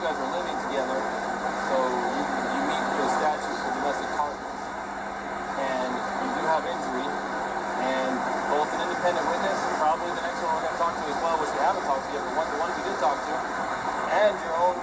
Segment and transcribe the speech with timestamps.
[0.00, 0.96] you guys are living together,
[1.68, 4.60] so you, you meet the statute for domestic partners,
[5.60, 8.12] and you do have injury, and
[8.48, 11.36] both an independent witness, probably the next one we're going to talk to as well,
[11.36, 13.34] which we haven't talked to yet, but one, the one we did talk to,
[14.24, 14.76] and your own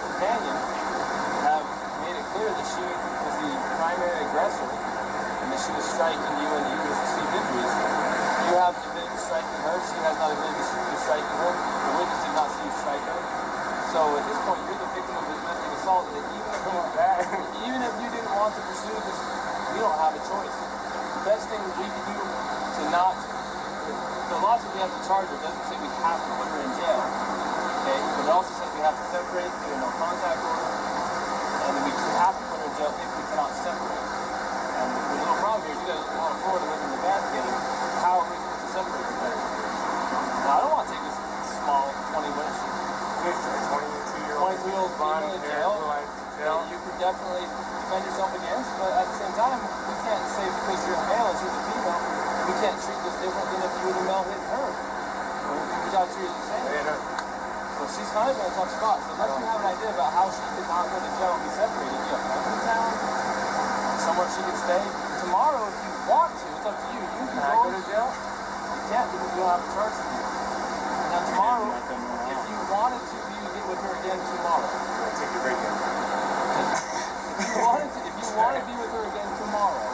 [0.00, 0.56] companion
[1.44, 1.64] have
[2.00, 3.52] made it clear that she was the
[3.84, 4.64] primary aggressor,
[5.44, 7.74] and that she was striking you and you received injuries.
[8.48, 8.88] You have to
[9.20, 13.04] striking her, she has not to striking her, the witness did not see you strike
[13.12, 13.31] her.
[13.92, 16.80] So at this point, you're the victim of domestic assault, and even if you,
[17.68, 19.20] even if you didn't want to pursue this,
[19.68, 20.56] we don't have a choice.
[21.20, 25.28] The best thing we can do to not, the law says we have to charge
[25.28, 27.04] her, doesn't say we have to put her in jail.
[27.04, 31.72] Okay, but it also says we have to separate, do a no contact order, and
[31.84, 34.06] we have to put her in jail if we cannot separate.
[34.72, 37.20] And the little problem here is you guys want to Florida living in the bad
[37.28, 37.56] together.
[38.00, 39.36] How are we supposed to separate her?
[40.48, 41.18] Now, I don't want to take this
[41.60, 42.72] small 20 witness.
[43.22, 44.86] Twenty-two year old 22 year old blonde female in hair, jail.
[44.88, 46.04] blue eyes, that
[46.38, 46.58] jail.
[46.70, 50.80] you could definitely defend yourself against, but at the same time, we can't say because
[50.86, 52.00] you're a male and she's a female,
[52.46, 54.66] we can't treat this different than if you were the male hitting her.
[55.52, 56.64] We gotta treat it the same.
[56.72, 56.96] Yeah,
[57.76, 58.96] So she's kind of in a tough spot.
[59.02, 61.42] So unless you have an idea about how she could not go to jail and
[61.42, 62.90] be separated, you have friends in town,
[64.02, 64.82] somewhere she could stay.
[65.26, 67.02] Tomorrow, if you want to, it's up to you.
[67.02, 68.08] You can Can go go to jail?
[68.08, 70.22] You can't because we don't have a charge for you.
[71.12, 71.68] Now tomorrow,
[72.32, 74.70] if you wanted to, you could get with her again tomorrow.
[74.70, 75.74] I'll take a break in.
[75.74, 79.88] If you wanted to, if you want to be with her again tomorrow,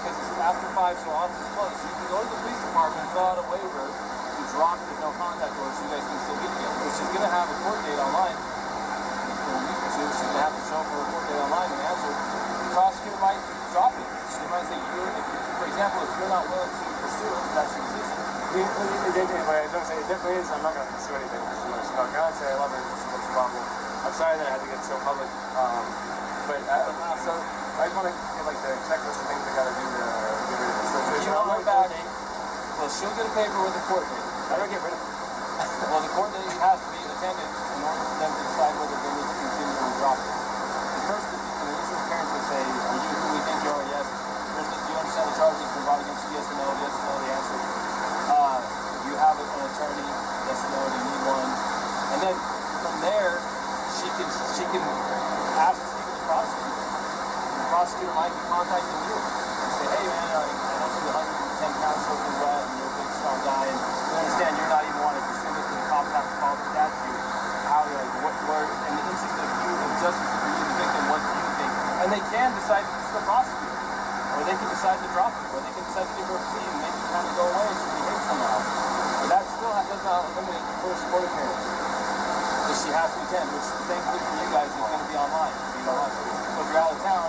[0.00, 3.04] because it's after five, so office is closed, you can go to the police department,
[3.16, 6.38] fill out a waiver to drop the no contact order, so you guys can still
[6.40, 6.76] be together.
[6.80, 10.06] But she's gonna have a court date online for a week or two.
[10.20, 12.12] She's gonna have to show up for a court date online and answer.
[12.12, 13.40] The prosecutor might
[13.72, 14.08] drop it.
[14.30, 17.72] She might say, you, if, for example, if you're not willing to pursue it, that's
[17.76, 18.16] your decision.
[18.50, 20.48] It, it, it, what I was gonna say, it definitely is.
[20.50, 21.42] I'm not gonna pursue anything.
[21.90, 22.22] It's too much.
[22.22, 22.78] I say I love her.
[22.78, 23.62] It's the problem.
[24.06, 25.26] I'm sorry that I had to get so public.
[25.58, 25.82] Um,
[26.46, 27.18] but I, don't know.
[27.18, 30.02] so I just want to get like the checklist of things I gotta do to
[30.46, 30.90] get rid of this.
[30.94, 31.90] So You don't online back.
[32.78, 34.26] Well, she'll get a paper with a court date.
[34.48, 35.10] How do I get rid of it?
[35.90, 38.96] Well, the court date has to be attended in order for them to decide whether
[39.02, 40.30] they need to continue or drop it.
[40.30, 43.84] The first, the initial appearance would say, are you who we think you are?
[43.90, 44.06] Yes.
[44.54, 46.30] First, do you understand the charges been brought against you?
[46.38, 46.66] Yes or no?
[46.70, 47.58] Yes or no, the answer.
[48.30, 50.08] Uh, do you have an attorney?
[50.48, 51.09] Yes or no, do you?
[52.20, 52.40] And then
[52.84, 53.40] from there,
[53.96, 54.84] she can, she can
[55.56, 56.84] ask to speak with the prosecutor.
[56.84, 61.80] The prosecutor might be contacting you and say, hey man, I, I know she's 110
[61.80, 65.00] pounds soaking wet and you're a big strong guy and we understand you're not even
[65.00, 67.20] wanting to pursue this and the cops have to call the statute.
[67.72, 71.02] How, like, what, where, in the interest of you, of justice for you, the victim,
[71.08, 71.72] what do you think?
[72.04, 73.80] And they can decide to still prosecute.
[74.36, 76.44] Or they can decide to drop it, or they can decide to give her a
[76.52, 78.58] plea and make it kind of go away and she behave somehow.
[79.24, 81.79] But that still does not eliminate the first court appearance.
[82.70, 85.50] So she has to attend, which thankfully for you guys is going to be online.
[85.50, 86.22] So you don't have to.
[86.22, 87.26] So if you're out of town,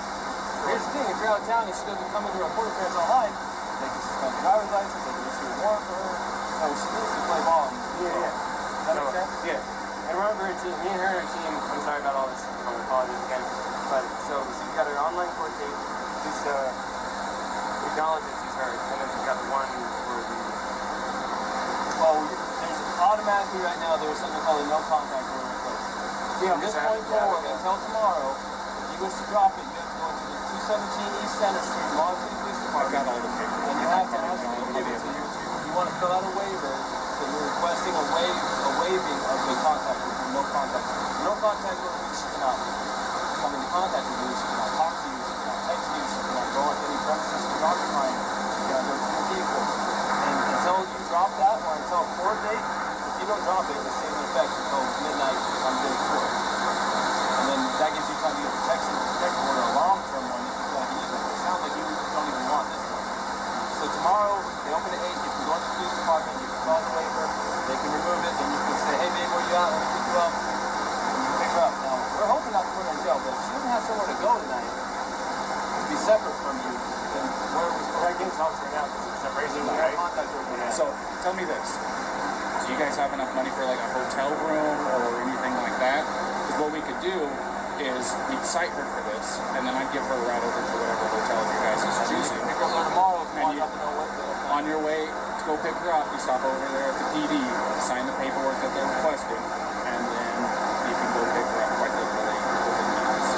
[0.69, 2.69] here's the thing: if you're out of town and she doesn't come into her court
[2.69, 3.33] appearance online,
[3.81, 6.13] they can suspend her driver's license, they can issue a warrant for her.
[6.61, 7.65] So she needs to play ball.
[7.73, 8.29] Yeah, yeah.
[8.29, 9.33] Does that No, make sense?
[9.49, 10.09] Yeah.
[10.13, 12.77] And remember team, me and her and her team, I'm sorry about all this, I'm
[12.85, 13.41] apologies again.
[13.89, 15.77] But so she's got her online court date,
[16.21, 16.69] just uh,
[17.89, 19.65] acknowledges she's hurt, and then she's got the one
[20.05, 20.37] for the
[21.97, 22.41] Well, there's
[23.01, 25.85] automatically right now there's something called a no contact order in place.
[25.89, 29.93] Yeah, From this point forward until tomorrow, if you wish to drop it, you have
[29.93, 30.41] to go to the
[30.73, 32.97] 217 East Center Street, Long Beach Police I've Department.
[32.97, 33.69] got all the paperwork.
[33.69, 35.21] And you have to ask them to give it to you.
[35.21, 39.37] You want to fill out a waiver, so you're requesting a waive, a waiving of
[39.37, 40.87] the contact order, no contact.
[41.21, 45.07] No contact order means she cannot come into contact with you, she cannot talk to
[45.13, 48.81] you, she cannot text you, she cannot go onto any premises your client, she cannot
[48.89, 49.65] go to your vehicle.
[50.25, 52.80] And until you drop that, or until a court date,
[53.31, 56.19] if you don't drop it, it will stay effect until midnight on day four.
[56.19, 60.79] And then that gives you time to get protection, a long-term one if you feel
[60.83, 61.15] like you need.
[61.15, 63.07] It sounds like you don't even want this one.
[63.79, 64.35] So tomorrow,
[64.67, 66.91] they open at 8, you can go to the police department, you can file the
[66.91, 67.25] waiver,
[67.71, 69.69] they can remove it, and you can say, hey babe, where you at?
[69.71, 70.33] Let me pick you up.
[70.35, 71.73] And you pick her up.
[71.87, 74.09] Now, we're hoping not to put her in jail, but if she doesn't have somewhere
[74.11, 76.73] to go tonight, to be separate from you,
[77.15, 77.25] then
[77.55, 79.95] where are we But I can't talk to her now because it's separation, right?
[80.75, 80.83] So
[81.23, 81.67] tell me this:
[82.71, 86.07] Do you guys have enough money for like a hotel room or anything like that?
[86.07, 87.19] Because what we could do
[87.83, 90.75] is we'd cite her for this, and then I'd give her a ride over to
[90.79, 92.39] whatever hotel you guys is choosing.
[92.47, 94.23] Pick her up tomorrow And you- to know what the...
[94.55, 97.43] On your way to go pick her up, you stop over there at the PD,
[97.83, 99.43] sign the paperwork that they're requesting,
[99.91, 100.35] and then
[100.87, 103.29] you can go pick her up quite literally within minutes.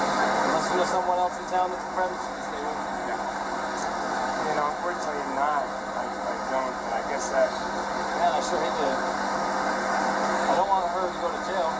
[0.45, 3.17] Unless you know someone else in town that's a friend, you can stay with her.
[3.17, 3.17] Yeah.
[3.17, 5.65] You know, unfortunately not.
[5.65, 7.49] I, I don't, and I guess that,
[8.13, 8.87] Man, I sure hate to.
[8.93, 11.71] I don't want her to go to jail.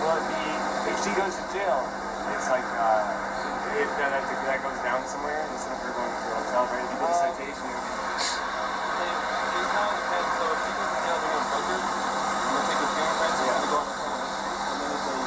[0.00, 0.16] well,
[0.88, 1.84] if she goes to jail,
[2.32, 6.40] it's like uh, it, that, that, goes down somewhere instead of her going to a
[6.48, 6.80] hotel, right?
[6.80, 8.08] If you get a citation, it would be
[9.04, 9.16] It,
[9.52, 10.32] it kind of depends.
[10.32, 11.80] So if she goes to jail, they're going to book her.
[12.48, 13.36] They'll take her fingerprints.
[13.36, 14.48] It's going go the criminal history.
[14.64, 15.20] And then if they,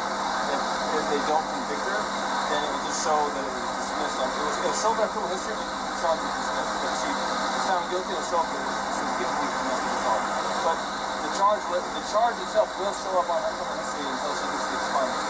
[0.50, 0.62] if,
[0.98, 4.18] if they don't convict her, then it would just show that it was dismissed.
[4.18, 6.74] On, it will, it'll show that criminal history, but the charge was dismissed.
[6.74, 10.24] If she was found guilty, it'll show that was, she was guilty of domestic assault.
[10.66, 11.01] But the
[11.42, 14.62] charge, will- the charge itself will show up on her criminal history until she gets
[14.62, 15.26] the expunged.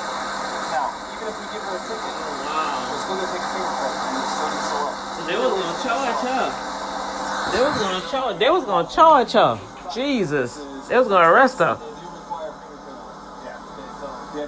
[0.76, 3.52] Now, even if we give her a ticket, oh, we're still going to take a
[3.56, 4.96] fingerprint, and it's still going to show up.
[5.16, 6.46] So they was gonna charge her.
[7.52, 8.36] They was gonna charge.
[8.40, 9.52] They was gonna charge her.
[9.94, 10.60] Jesus.
[10.90, 11.78] They was gonna arrest her.
[14.36, 14.48] They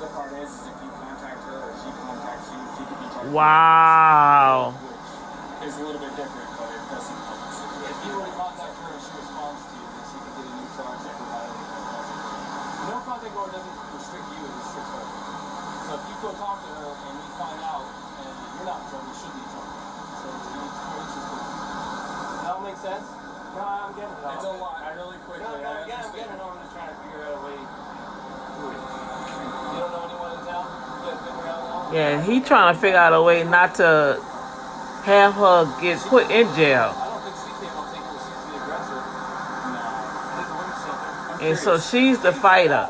[15.93, 18.89] So if you go talk to her and we find out and you're not in
[18.89, 19.77] trouble, you should be in trouble.
[19.77, 23.05] So it's, it's, it's just Does that make sense?
[23.53, 24.25] No, I'm getting it.
[24.25, 24.81] It's a lot.
[24.81, 25.45] I Really quickly.
[25.45, 26.41] No, no, I I'm getting, I'm getting it.
[26.41, 27.61] I'm just trying to figure out a way.
[27.61, 27.69] You
[29.77, 30.65] don't know anyone in town?
[30.65, 31.93] You gotta figure out?
[31.93, 34.17] Yeah, he trying to figure out a way not to
[35.05, 36.89] have her get put in jail.
[36.89, 38.97] I don't think CK will take her she's the aggressor.
[38.97, 39.77] No.
[39.77, 41.45] I think the women's center.
[41.45, 42.89] And so she's the fighter.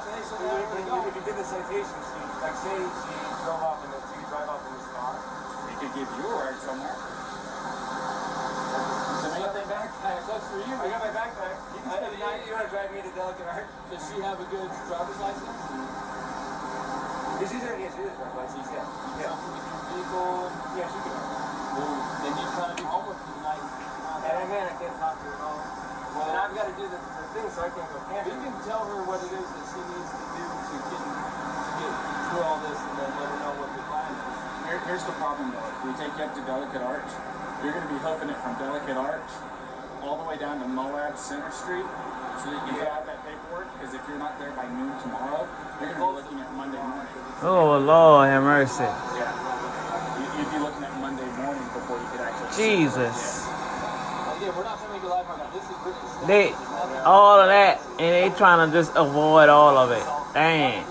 [58.84, 60.04] Just avoid all of it.
[60.34, 60.84] Dang.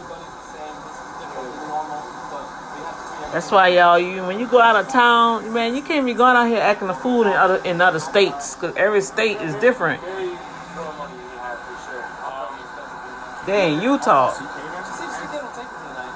[3.32, 6.36] That's why y'all, you when you go out of town, man, you can't be going
[6.36, 10.00] out here acting a fool in other in other states, cause every state is different.
[10.00, 12.04] Very little money you have for sure.
[12.28, 14.32] Um, They in Utah.
[14.32, 16.12] See if she will take it tonight.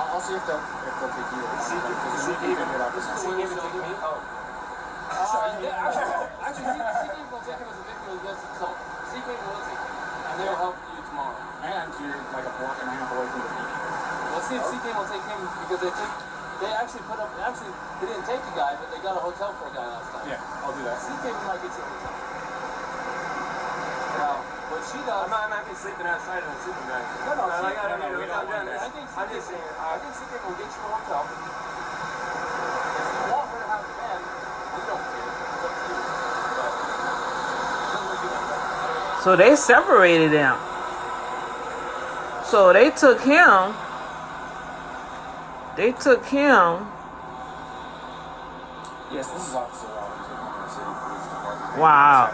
[0.00, 1.42] I'll, I'll see if they'll, if they'll take you.
[1.64, 2.92] See, Because see, we can figure it out.
[2.96, 3.92] see, see, give it to me.
[4.04, 4.20] Oh.
[5.10, 6.12] Uh, yeah, actually,
[6.44, 6.64] actually,
[7.08, 8.76] CK will take him as a victim of domestic assault.
[9.12, 9.96] CK will take him,
[10.28, 11.40] and they'll help you tomorrow.
[11.60, 13.74] And you're like a block and a half away from the beach.
[14.36, 16.12] Let's see if CK will take him because they took,
[16.62, 19.52] they actually put up, actually, they didn't take a guy, but they got a hotel
[19.56, 20.28] for a guy last time.
[20.28, 21.00] Yeah, I'll do that.
[21.00, 22.12] CK might get you a hotel.
[24.20, 24.32] Now,
[24.68, 27.00] what she does, I'm not, I'm not gonna sleeping outside on a sleeping bag.
[27.24, 28.60] No, no, I see- gotta no, no, we don't uh, a hotel.
[28.60, 28.80] want that.
[28.84, 29.72] I think I'm CK, just saying.
[29.80, 31.22] I I, think CK will get you a hotel.
[31.24, 31.40] If
[33.08, 35.32] you want her to have the van, we don't care.
[35.40, 36.04] It's up to you.
[36.60, 36.72] But,
[37.88, 39.24] doesn't look good like that.
[39.24, 40.56] So they separated them.
[42.44, 43.72] So they took him.
[45.80, 46.84] They took him.
[49.12, 51.82] Yes, this is Officer Robbins with Montgomery City Police Department.
[51.82, 52.30] Wow.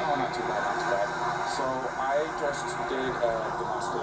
[0.00, 1.08] Oh, not too bad, not too bad.
[1.60, 1.64] So
[2.00, 4.00] I just did a domestic,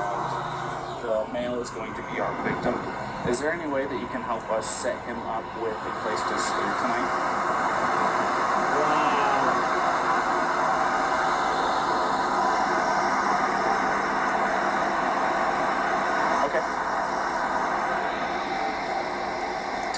[0.00, 2.80] and the male is going to be our victim.
[3.28, 6.22] Is there any way that you can help us set him up with a place
[6.24, 7.55] to sleep tonight?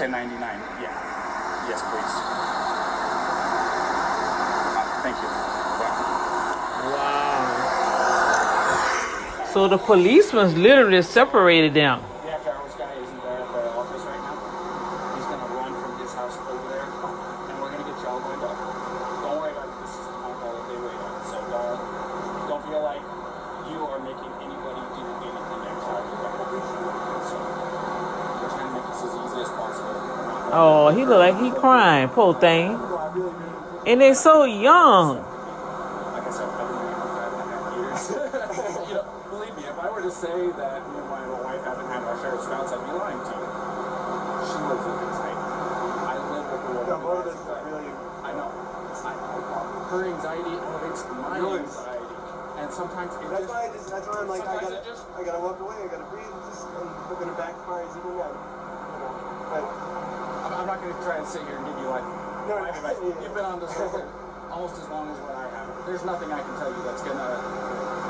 [0.00, 0.40] 1099.
[0.80, 0.94] Yeah.
[1.68, 2.14] Yes, please.
[4.78, 5.26] Uh, thank you.
[5.82, 6.94] Wow.
[6.94, 7.42] wow.
[9.52, 11.98] So the policemen literally separated them.
[32.08, 32.78] Crying, poor thing.
[33.86, 35.18] And they're so young.
[35.18, 38.02] I I've been married five and a half years.
[39.30, 42.16] believe me, if I were to say that me and my wife haven't had our
[42.20, 43.48] share of I'd be lying to you.
[44.44, 45.08] She lives with.
[46.04, 47.88] I live with are really.
[48.24, 48.50] I know.
[48.52, 49.88] I know.
[49.88, 51.04] Her anxiety elevates.
[52.58, 55.22] And sometimes it That's just, why I just, that's why I'm like, I gotta, I
[55.22, 58.34] gotta walk away, I gotta breathe, I'm gonna backfire as even then.
[58.34, 59.14] You know,
[59.46, 59.62] but,
[60.48, 62.06] I'm, I'm not going to try and sit here and give you like,
[62.49, 63.20] No, like, no, like, yeah.
[63.20, 64.00] you've been on this earth
[64.49, 65.68] almost as long as what I have.
[65.85, 67.30] There's nothing I can tell you that's going to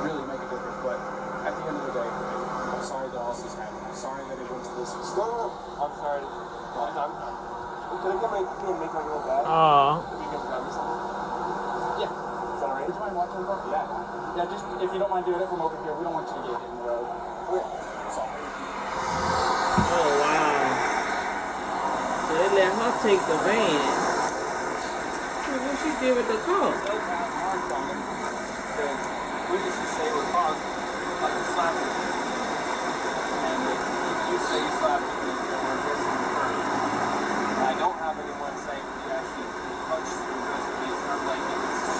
[0.06, 0.78] really make a difference.
[0.86, 0.98] But
[1.42, 3.82] at the end of the day, I'm sorry that all this happened.
[3.90, 5.34] I'm sorry that it went to this no, extent.
[5.34, 6.22] no, I'm sorry.
[6.22, 7.12] I'm, I'm,
[7.98, 9.42] can I get my, can I make my little bag?
[9.50, 11.02] Oh, You can grab me something?
[11.98, 12.14] Yeah.
[12.54, 12.86] Is that alright?
[12.86, 14.38] Would you mind watching the Yeah.
[14.38, 16.38] Yeah, just if you don't mind doing it from over here, we don't want you
[16.38, 17.06] to get hit in the road.
[22.88, 23.80] Let take the van.
[25.60, 26.72] What she did with the car?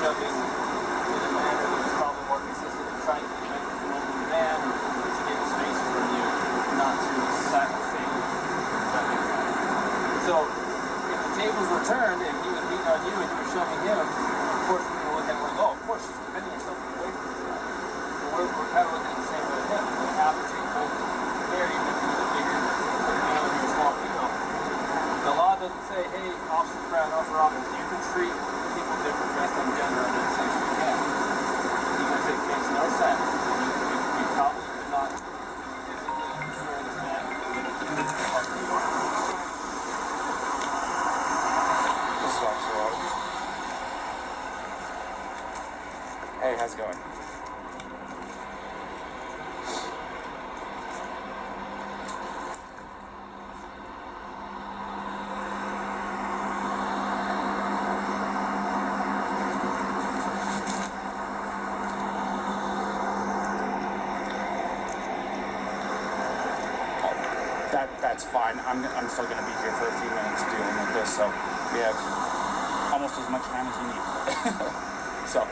[0.09, 3.93] You in a manner that was probably more consistent with trying to prevent you from
[3.97, 6.27] opening the van to get space from you,
[6.77, 7.13] not to
[7.49, 8.21] sack the table.
[8.93, 9.57] That makes sense.
[10.29, 10.37] So,
[11.09, 13.29] if the tables were turned and he was beating on you and
[13.89, 15.81] you were shoving him, of course we're going to look at it like, oh, of
[15.89, 17.57] course she's defending herself away from this guy.
[17.57, 19.85] But we're, we're kind of looking at the same way with him.
[19.89, 20.93] We have to take both
[21.49, 24.29] care, even if he was a bigger, male and he was small female.
[25.25, 28.35] The law doesn't say, hey, Officer Brown, Officer Robbins, you can treat
[28.77, 30.97] people different based on gender under the section you can.
[31.99, 36.97] Even if it makes no sense, you, you, you probably could not physically destroy this
[37.01, 38.05] man in a
[38.37, 38.85] parking lot.
[42.21, 43.17] This is Officer Robbins.
[46.39, 47.01] Hey, how's it going?
[68.01, 68.59] That that's fine.
[68.67, 71.31] I'm I'm still gonna be here for a few minutes dealing with this, so
[71.71, 71.95] we have
[72.91, 74.03] almost as much time as you need.
[75.31, 75.47] so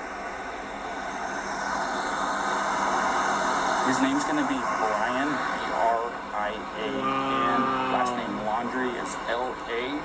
[3.87, 7.63] his name's gonna be Brian B R I A N.
[7.95, 10.03] Last name Laundrie is L A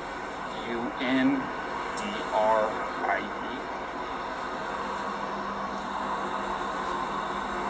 [0.69, 1.41] U N
[1.97, 2.69] D R
[3.09, 3.25] I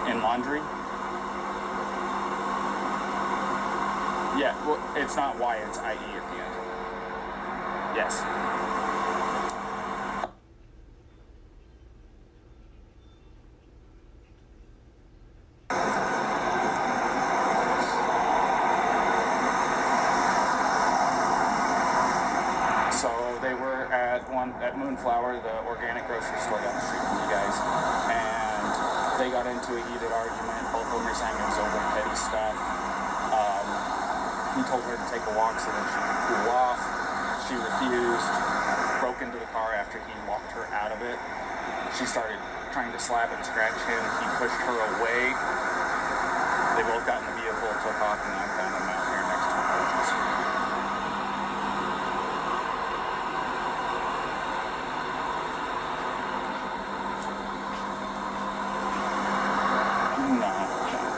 [0.03, 0.11] E.
[0.11, 0.80] And laundry.
[4.41, 6.55] Yeah, well, it's not Y, it's IE at the end.
[7.93, 8.25] Yes.
[22.97, 23.13] So
[23.45, 27.29] they were at one at Moonflower, the organic grocery store down the street from you
[27.29, 27.61] guys,
[28.09, 30.65] and they got into a heated argument.
[30.73, 32.57] Both of them were saying it was over petty stuff.
[33.37, 33.91] Um,
[34.51, 36.79] he told her to take a walk so that she could cool off.
[37.43, 38.31] She refused.
[39.03, 41.19] Broke into the car after he walked her out of it.
[41.99, 42.39] She started
[42.71, 43.99] trying to slap and scratch him.
[44.23, 45.35] He pushed her away.
[46.79, 49.43] They both got in the vehicle, took off, and I found them out here next
[49.43, 50.07] to the horses.
[60.39, 61.11] No, no.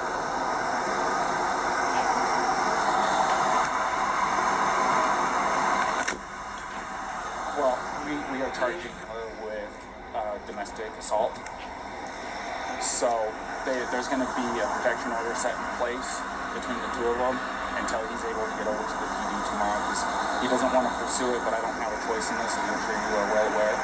[7.54, 7.78] Well,
[8.10, 9.70] we, we are charging her with
[10.18, 11.38] uh, domestic assault.
[12.82, 13.14] So
[13.70, 16.18] they, there's going to be a protection order set in place
[16.58, 17.38] between the two of them
[17.78, 20.02] until he's able to get over to the PD tomorrow because
[20.42, 22.66] he doesn't want to pursue it, but I don't have a choice in this, as
[22.66, 23.78] I'm sure you are well aware.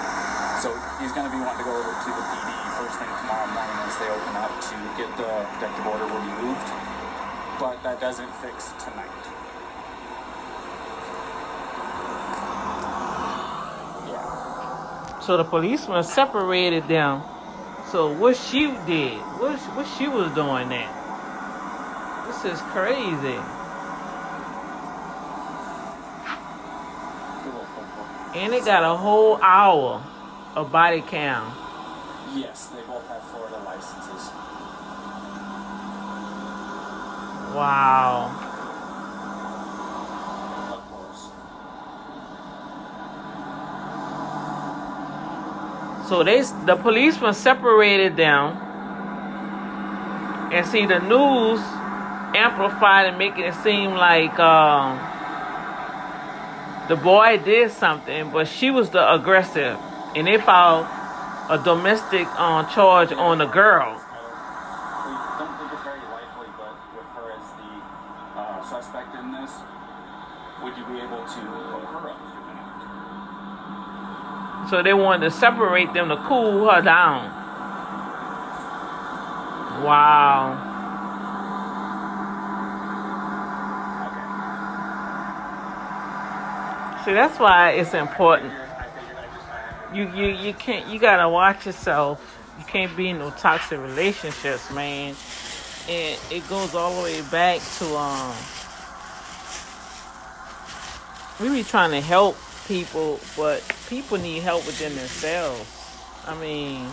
[0.65, 0.69] So
[1.00, 3.77] he's going to be wanting to go over to the PD first thing tomorrow morning
[3.88, 6.68] as they open up to get the protective order removed.
[7.60, 9.08] But that doesn't fix tonight.
[14.08, 15.20] Yeah.
[15.20, 17.22] So the policeman separated them.
[17.91, 20.94] So what she did, what what she was doing there?
[22.27, 23.39] This is crazy.
[28.36, 30.03] And it got a whole hour
[30.56, 31.51] of body cam.
[32.36, 34.32] Yes, they both have Florida licenses.
[37.56, 38.32] Wow.
[40.72, 41.29] Of course.
[46.10, 48.58] So they the policeman separated them.
[50.51, 51.62] And see the news
[52.36, 54.98] amplified and making it seem like um,
[56.88, 59.77] the boy did something, but she was the aggressive,
[60.15, 60.85] and they filed
[61.49, 64.01] a domestic uh, charge on a girl.
[68.69, 69.51] suspect in this,
[70.61, 71.89] would you be able to?
[74.69, 77.25] So they wanted to separate them to cool her down.
[79.83, 80.65] Wow.
[87.03, 88.68] See, that's why it's important.
[89.93, 92.22] You you you can't you gotta watch yourself.
[92.60, 95.15] You can't be in no toxic relationships, man.
[95.89, 98.36] And it goes all the way back to um
[101.39, 105.65] we be trying to help people, but people need help within themselves.
[106.27, 106.88] I mean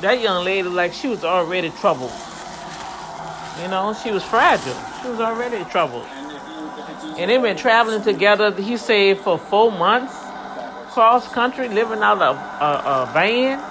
[0.00, 2.12] that young lady like she was already troubled.
[3.62, 4.74] You know, she was fragile.
[5.00, 6.06] She was already troubled.
[7.18, 10.19] And they've been traveling together, he said, for four months
[10.90, 13.69] cross country, living out of a, a van.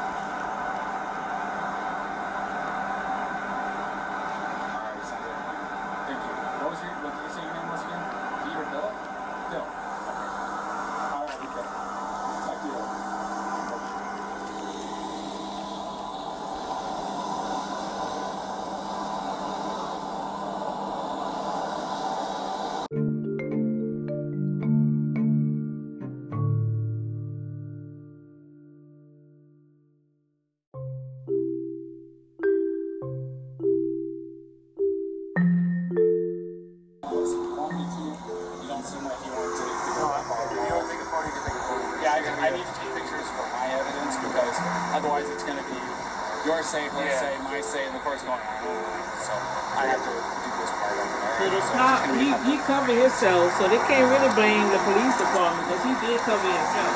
[53.20, 56.96] Himself, so they can't really blame the police department because he did cover himself.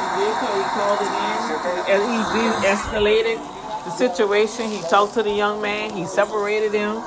[0.00, 1.36] He did cover, he called it in,
[1.92, 3.36] and he de-escalated
[3.84, 4.70] the situation.
[4.70, 7.04] He talked to the young man, he separated him.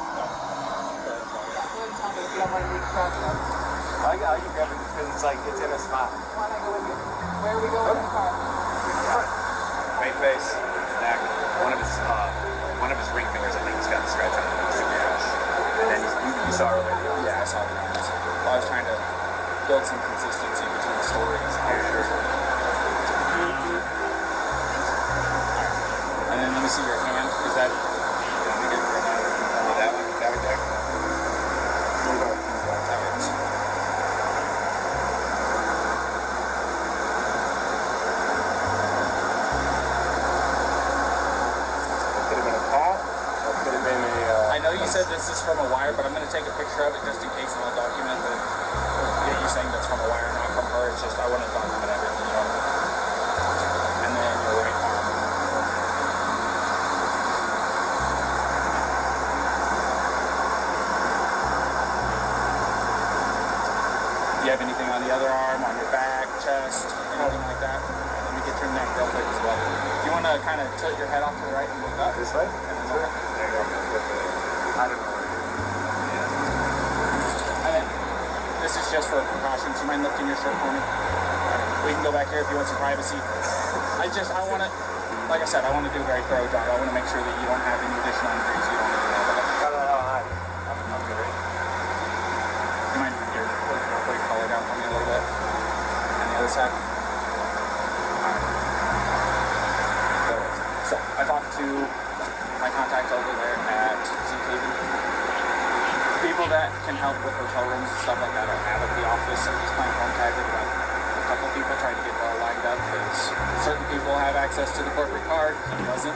[4.05, 6.13] I, I can grab it just because it's like, it's in a spot.
[6.13, 8.29] Where are we going in the car?
[9.97, 10.53] Right face,
[11.01, 11.17] neck,
[11.65, 12.29] one of his uh,
[12.77, 14.53] one of his ring fingers, I think, he's got a scratch on it.
[15.73, 16.93] And then you, you saw earlier.
[17.25, 18.03] Yeah, I saw the lines.
[18.03, 18.95] I was trying to
[19.73, 20.12] build
[78.93, 79.73] just for precautions.
[79.81, 80.77] You mind lifting your shirt for me?
[81.81, 83.17] We can go back here if you want some privacy.
[83.97, 84.69] I just, I want to,
[85.33, 86.69] like I said, I want to do a very thorough job.
[86.69, 88.62] I want to make sure that you don't have any additional injuries
[107.01, 109.43] Help with hotel rooms and stuff like that are have at the office.
[109.43, 112.79] I'm just playing phone tag with a couple people trying to get all lined up
[112.79, 113.17] because
[113.59, 116.15] certain people have access to the corporate card, he doesn't.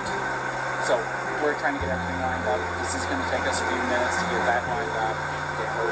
[0.87, 0.95] So
[1.43, 2.63] we're trying to get everything lined up.
[2.79, 5.15] This is going to take us a few minutes to get that lined up,
[5.59, 5.91] get her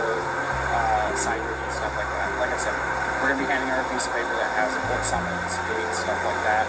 [0.72, 2.32] uh, signed and stuff like that.
[2.40, 2.76] Like I said,
[3.20, 5.60] we're going to be handing her a piece of paper that has a court summons,
[5.68, 6.64] date, stuff like that,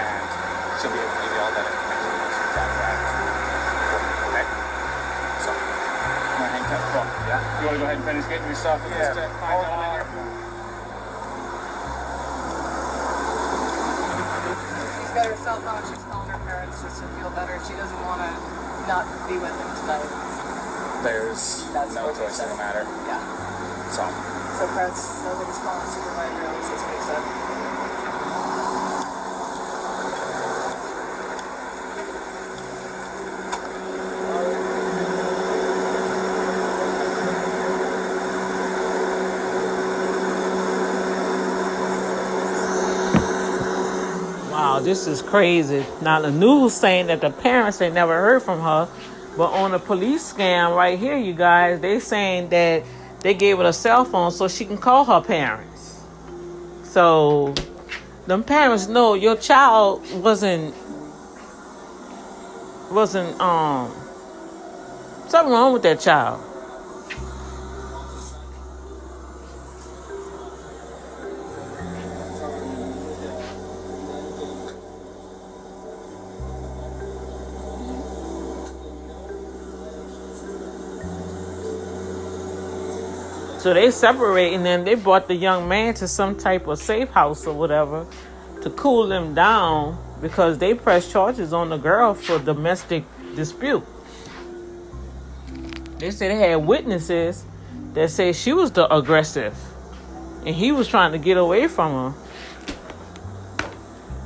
[0.00, 0.24] and
[0.80, 1.65] she'll be able to give you all that
[7.66, 8.78] want to go ahead and finish getting your stuff?
[8.86, 9.10] Yeah.
[9.10, 10.06] this uh, fine gentleman here?
[14.94, 15.82] She's got her cell phone.
[15.90, 17.58] She's calling her parents just to feel better.
[17.66, 18.30] She doesn't want to
[18.86, 20.06] not be with him tonight.
[21.02, 22.86] There's That's no what he choice in the matter.
[23.10, 23.18] Yeah.
[23.90, 24.06] So,
[24.62, 26.38] So parents, nobody's calling the supervisor.
[26.46, 27.22] At least that's what he said.
[44.56, 45.84] Wow, this is crazy.
[46.00, 48.88] Now the news saying that the parents they never heard from her,
[49.36, 52.84] but on the police scam right here, you guys, they saying that
[53.20, 56.04] they gave her a cell phone so she can call her parents.
[56.84, 57.52] So
[58.28, 60.72] them parents know your child wasn't
[62.92, 63.90] wasn't um
[65.26, 66.40] something wrong with that child.
[83.66, 87.08] So they separate and then they brought the young man to some type of safe
[87.08, 88.06] house or whatever
[88.62, 93.02] to cool them down because they pressed charges on the girl for domestic
[93.34, 93.84] dispute.
[95.98, 97.44] They said they had witnesses
[97.94, 99.58] that said she was the aggressive
[100.46, 102.18] and he was trying to get away from her.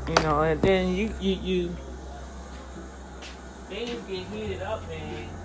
[0.06, 1.76] You know, and then you you you
[3.70, 5.39] things get heated up, man.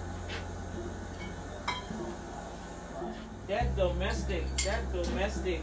[3.47, 5.61] That domestic that domestic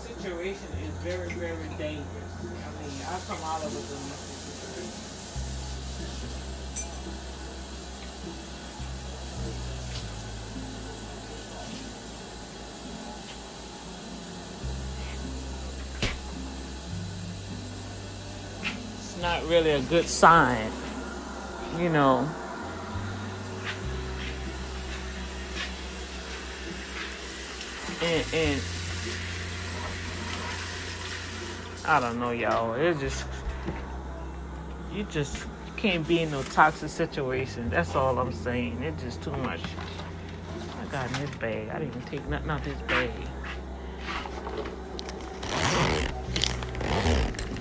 [0.00, 2.04] situation is very, very dangerous.
[2.42, 5.14] I mean, I come out of a domestic situation.
[18.98, 20.72] It's not really a good sign,
[21.78, 22.28] you know.
[28.04, 28.62] And, and
[31.86, 32.74] I don't know, y'all.
[32.74, 33.24] It just
[34.92, 35.46] you just
[35.78, 37.70] can't be in no toxic situation.
[37.70, 38.82] That's all I'm saying.
[38.82, 39.62] It's just too much.
[40.82, 41.70] I got in this bag.
[41.70, 43.10] I didn't even take nothing out this bag.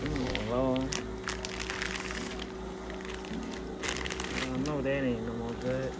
[0.01, 0.89] Mm, Lord.
[4.43, 5.93] I know that ain't no more good.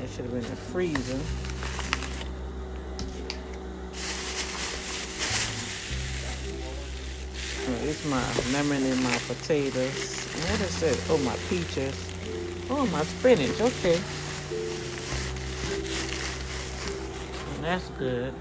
[0.00, 1.49] That should have been the freezer.
[7.82, 10.26] It's my lemon and my potatoes.
[10.50, 11.02] What is it?
[11.08, 11.94] Oh, my peaches.
[12.68, 13.58] Oh, my spinach.
[13.58, 13.98] Okay.
[17.54, 18.34] And that's good.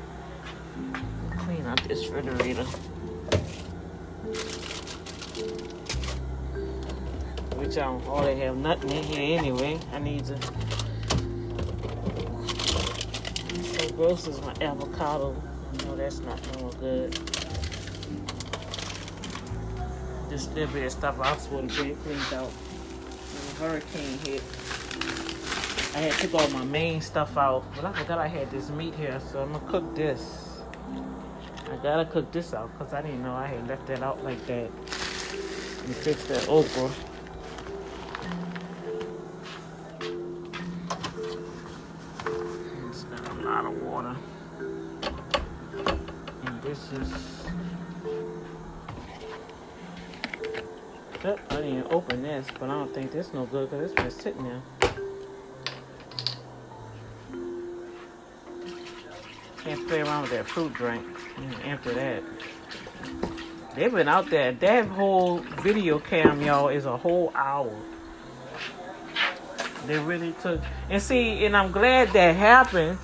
[1.38, 2.66] Clean out this refrigerator.
[7.56, 9.80] Which I don't hardly have nothing in here anyway.
[9.94, 10.38] I need to.
[13.64, 15.42] So gross is my avocado.
[15.86, 17.39] No, that's not no good
[20.40, 24.18] this little bit of stuff I was supposed to get cleaned out when the hurricane
[24.20, 24.42] hit.
[25.96, 28.94] I had took all my main stuff out, but I forgot I had this meat
[28.96, 30.62] here, so I'm gonna cook this.
[31.70, 34.46] I gotta cook this out because I didn't know I had left that out like
[34.48, 34.70] that.
[34.70, 36.90] And fix that okra.
[53.20, 54.62] This no good because it's been sitting there.
[59.58, 61.06] Can't play around with that fruit drink.
[61.36, 62.24] Mm, after that.
[63.76, 64.54] They've been out there.
[64.54, 67.76] That whole video cam, y'all, is a whole hour.
[69.86, 70.62] They really took.
[70.90, 72.98] And see, and I'm glad that happened.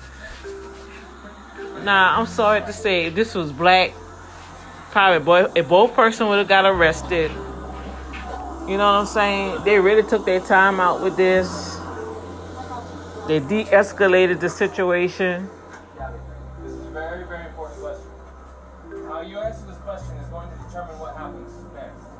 [1.84, 3.92] Now, I'm sorry to say, this was black,
[4.92, 7.30] probably boy, if both person would have got arrested.
[8.66, 9.62] You know what I'm saying?
[9.62, 11.78] They really took their time out with this.
[13.28, 15.48] They de-escalated the situation.
[16.62, 18.10] This is a very, very important question.
[19.06, 22.10] How you answer this question is going to determine what happens next.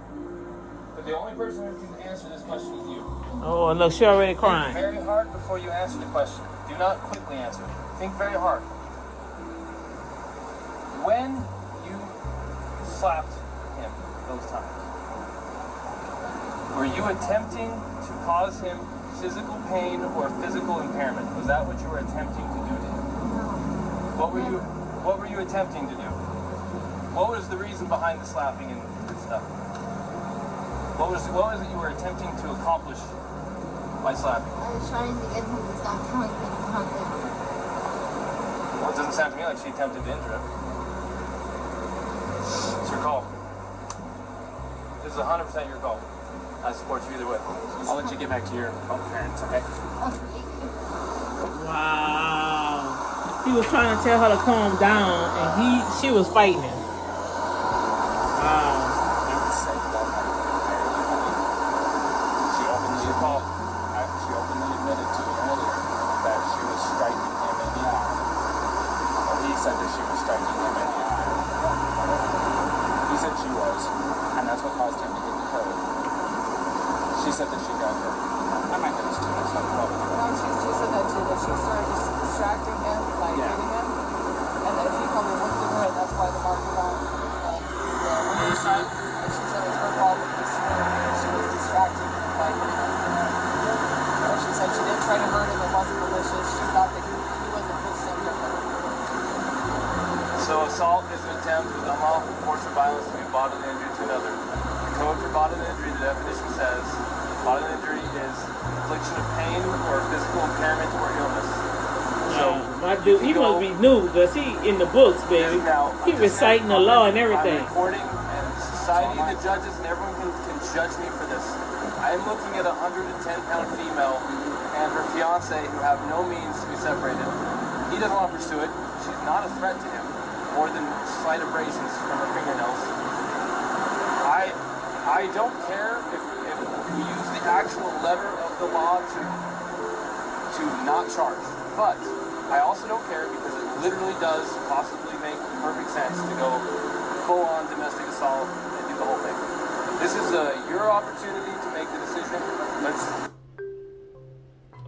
[0.94, 3.02] But the only person who can answer this question is you.
[3.42, 4.72] Oh, look, she already crying.
[4.72, 6.44] Think very hard before you answer the question.
[6.68, 7.62] Do not quickly answer.
[7.98, 8.62] Think very hard.
[11.02, 11.42] When
[11.90, 11.98] you
[12.86, 13.34] slapped
[13.78, 13.90] him
[14.28, 14.75] those times,
[16.76, 17.72] were you attempting
[18.04, 18.76] to cause him
[19.16, 21.24] physical pain or physical impairment?
[21.34, 23.00] Was that what you were attempting to do to him?
[24.20, 24.60] What were you
[25.00, 26.10] what were you attempting to do?
[27.16, 28.84] What was the reason behind the slapping and
[29.24, 29.40] stuff?
[31.00, 33.00] What was what was it you were attempting to accomplish
[34.04, 34.52] by slapping?
[34.52, 36.84] I was trying to get him to stop telling me to him.
[38.84, 40.44] Well, it doesn't sound to me like she attempted to injure him.
[42.84, 43.24] It's your call.
[45.00, 46.15] This is 100% your call.
[46.66, 47.38] I support you either way.
[47.86, 48.72] I'll let you get back to your
[49.14, 49.60] parents, okay?
[51.62, 53.42] Wow.
[53.46, 56.75] He was trying to tell her to calm down, and he she was fighting him.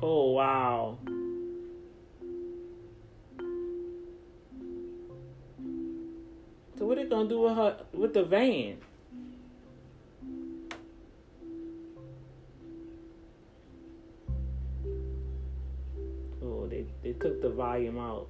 [0.00, 0.98] Oh wow.
[6.78, 8.78] So what are they gonna do with her with the van?
[16.40, 18.28] Oh, they, they took the volume out.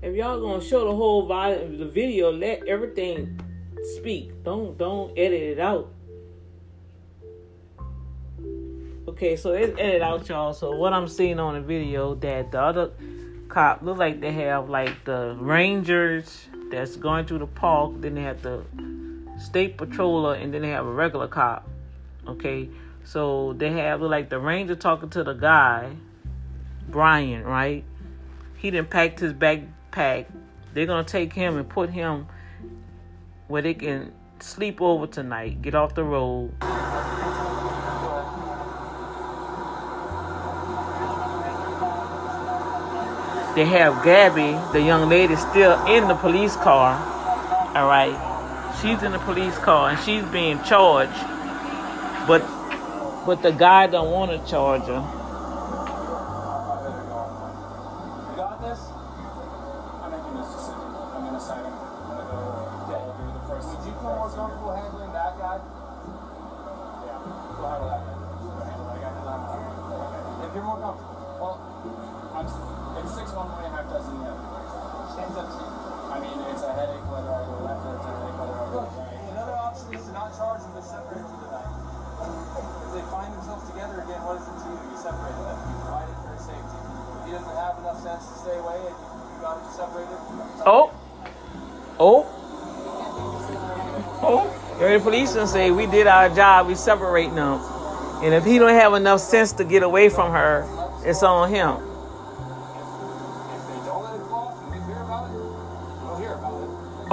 [0.00, 3.41] If y'all gonna show the whole volume, the video, let everything
[3.82, 4.42] speak.
[4.44, 5.92] Don't don't edit it out.
[9.08, 10.52] Okay, so it's edited out, y'all.
[10.52, 12.90] So what I'm seeing on the video that the other
[13.48, 17.92] cop look like they have like the rangers that's going through the park.
[18.00, 18.62] Then they have the
[19.38, 21.68] state patroller, and then they have a regular cop.
[22.26, 22.68] Okay,
[23.04, 25.94] so they have like the ranger talking to the guy,
[26.88, 27.84] Brian, right?
[28.56, 30.26] He didn't pack his backpack.
[30.72, 32.28] They're gonna take him and put him
[33.48, 36.52] where they can sleep over tonight, get off the road.
[43.54, 46.96] They have Gabby, the young lady, still in the police car.
[47.76, 48.16] All right,
[48.80, 51.12] she's in the police car and she's being charged,
[52.26, 52.42] but
[53.26, 55.21] but the guy don't want to charge her.
[95.46, 96.66] Say we did our job.
[96.66, 97.60] We separating them,
[98.22, 100.66] and if he don't have enough sense to get away from her,
[101.04, 101.76] it's on him.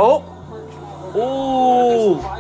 [0.02, 0.24] Oh,
[1.16, 2.40] ooh.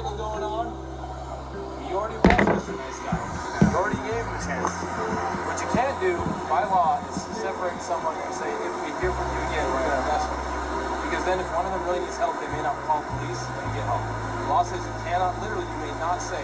[5.99, 6.15] do
[6.47, 6.95] by law
[7.89, 11.09] someone if we hear from you again, we're going to with you.
[11.09, 13.73] Because then if one of them really needs help, they may not call police and
[13.73, 14.28] get help.
[14.49, 16.41] The law says you cannot, literally, you may not say,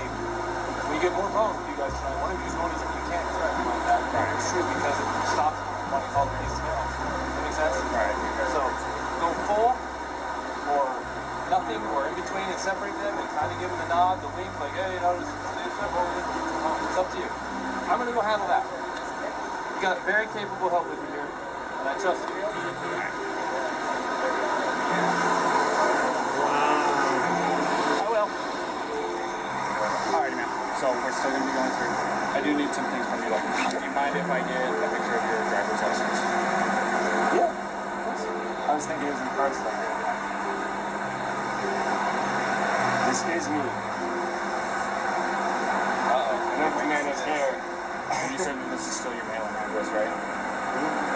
[0.93, 2.21] we get more problems with you guys tonight.
[2.21, 3.97] One of you is going to you can't threaten like that.
[4.13, 4.29] Right.
[4.37, 6.53] It's true because it stops you from wanting to call get help.
[6.61, 7.73] That make sense?
[7.89, 8.13] Right.
[8.53, 8.61] So
[9.17, 9.73] go full
[10.69, 10.85] or
[11.49, 14.29] nothing or in between and separate them and kind of give them a nod, the
[14.37, 16.29] wink, like, hey, you know, just stay separated.
[16.29, 17.31] It's up to you.
[17.89, 18.69] I'm going to go handle that.
[18.69, 22.37] You got very capable help with you here, and I trust you.
[31.03, 31.91] We're still gonna be going through.
[32.35, 33.31] I do need some things from you.
[33.31, 36.19] Like, do you mind if I get a picture of your driver's license?
[37.35, 37.51] Yeah.
[37.51, 39.75] I was thinking it was in the car stuff.
[43.07, 43.63] This is me.
[46.11, 46.53] Uh-oh.
[46.55, 47.55] An empty man is here.
[47.55, 50.11] And you said that this is still your mailing address, right?
[50.11, 51.14] Still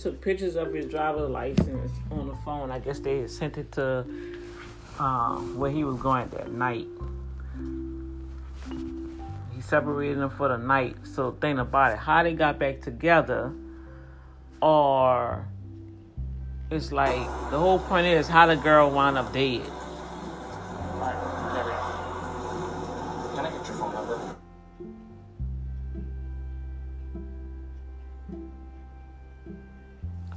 [0.00, 2.70] took pictures of his driver's license on the phone.
[2.70, 4.06] I guess they sent it to
[4.98, 6.86] uh, where he was going that night.
[9.54, 10.96] He separated them for the night.
[11.04, 11.98] So think about it.
[11.98, 13.52] How they got back together,
[14.62, 15.46] or
[16.70, 17.18] it's like
[17.50, 19.62] the whole point is how the girl wound up dead.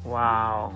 [0.06, 0.72] Yeah.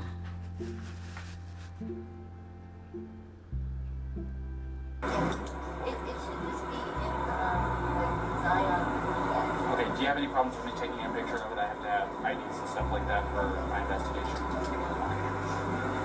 [9.73, 11.57] Okay, do you have any problems with me taking a picture of it?
[11.59, 14.37] I have to have IDs and stuff like that for my investigation.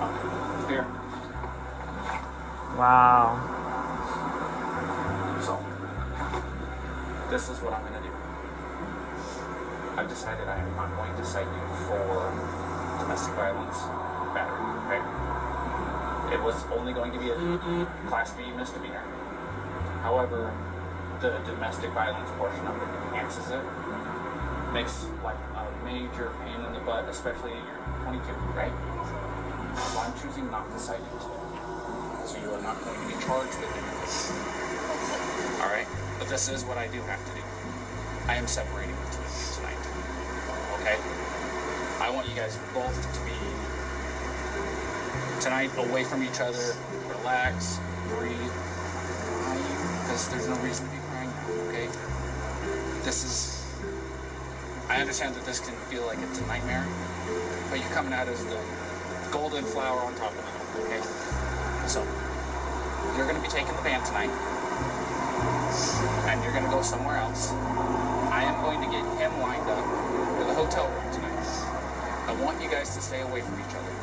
[0.03, 0.73] Okay.
[0.73, 0.85] Here.
[2.77, 3.39] Wow.
[5.41, 5.59] So,
[7.31, 8.11] this is what I'm gonna do.
[9.97, 12.62] I've decided I am not going to cite you for
[13.03, 13.79] domestic violence
[14.31, 15.01] battery, okay?
[16.33, 17.35] It was only going to be a
[18.07, 19.03] Class B misdemeanor.
[20.01, 20.53] However,
[21.19, 23.63] the domestic violence portion of it enhances it.
[24.73, 28.23] Makes like a major pain in the butt, especially you're 22,
[28.55, 28.73] right?
[29.77, 31.43] So I'm choosing not to cite you today.
[32.25, 35.61] So you are not going to be charged with anything.
[35.61, 35.87] Alright?
[36.19, 37.43] But this is what I do have to do.
[38.27, 39.83] I am separating the two of you tonight.
[40.81, 40.97] Okay?
[42.01, 43.33] I want you guys both to be
[45.41, 46.75] tonight away from each other,
[47.09, 47.79] relax,
[48.13, 48.37] breathe,
[50.05, 51.33] because there's no reason to be crying
[51.69, 51.87] okay?
[53.01, 53.65] This is
[54.89, 56.85] I understand that this can feel like it's a nightmare,
[57.71, 58.61] but you're coming out as the
[59.31, 61.01] golden flower on top of it, okay?
[61.87, 62.05] So
[63.17, 64.29] you're gonna be taking the van tonight
[66.29, 67.49] and you're gonna go somewhere else.
[68.29, 69.83] I am going to get him lined up
[70.37, 71.22] for the hotel room.
[72.33, 73.93] I want you guys to stay away from each other.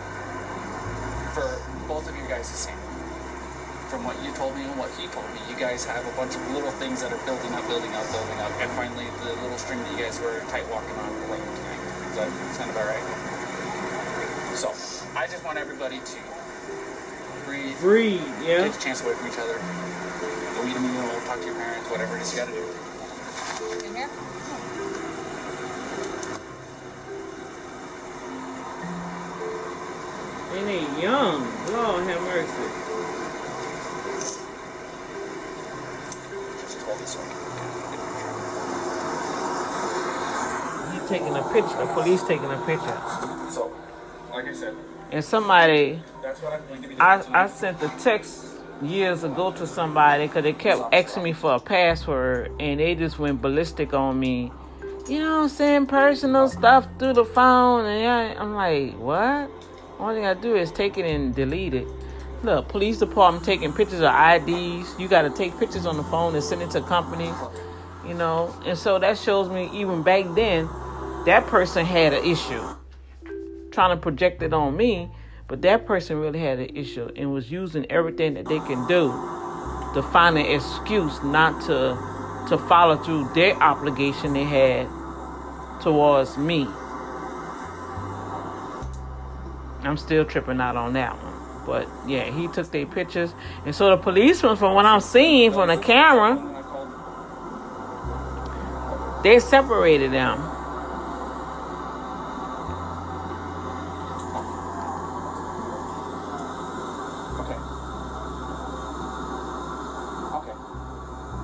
[1.34, 1.58] For
[1.90, 2.78] both of you guys the same.
[3.90, 6.38] From what you told me and what he told me, you guys have a bunch
[6.38, 9.58] of little things that are building up, building up, building up, and finally the little
[9.58, 11.82] string that you guys were tight walking on late tonight.
[12.14, 13.02] Does that sound about right?
[14.54, 14.70] So,
[15.18, 16.18] I just want everybody to
[17.50, 18.62] breathe, Breathe, yeah.
[18.62, 19.58] Take a chance away from each other.
[19.58, 22.62] Go eat a meal, talk to your parents, whatever it is you gotta do.
[23.90, 24.10] In here?
[30.60, 31.42] And they young.
[31.72, 32.90] Lord have mercy.
[36.60, 37.48] Just hold this one.
[40.92, 41.78] He taking a picture.
[41.78, 43.00] The police taking a picture.
[43.50, 43.72] So,
[44.32, 44.76] like I said,
[45.12, 48.44] And somebody, that's what I'm going to be doing I, I sent a text
[48.82, 53.18] years ago to somebody because they kept asking me for a password and they just
[53.18, 54.52] went ballistic on me.
[55.08, 57.86] You know, I'm saying personal stuff through the phone.
[57.86, 59.50] And I, I'm like, what?
[60.00, 61.86] All thing I do is take it and delete it.
[62.42, 64.98] Look, police department taking pictures of IDs.
[64.98, 67.34] You got to take pictures on the phone and send it to companies.
[68.08, 70.70] You know, and so that shows me even back then,
[71.26, 72.62] that person had an issue
[73.72, 75.10] trying to project it on me,
[75.48, 79.08] but that person really had an issue and was using everything that they can do
[79.92, 81.98] to find an excuse not to
[82.48, 84.88] to follow through their obligation they had
[85.82, 86.66] towards me.
[89.82, 91.34] I'm still tripping out on that one.
[91.66, 93.34] But yeah, he took their pictures.
[93.64, 96.36] And so the policeman, from what I'm seeing from the camera,
[99.22, 100.40] they separated them.
[107.40, 107.58] Okay.
[110.36, 110.56] Okay.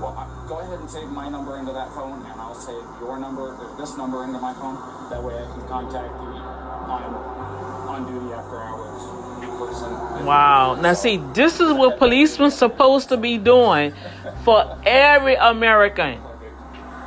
[0.01, 3.57] Well, go ahead and save my number into that phone, and I'll save your number,
[3.77, 4.77] this number into my phone.
[5.11, 7.36] That way, I can contact you
[7.97, 10.25] on duty after hours.
[10.25, 10.79] Wow.
[10.81, 13.95] Now, see, this is what policemen supposed to be doing
[14.45, 16.21] for every American.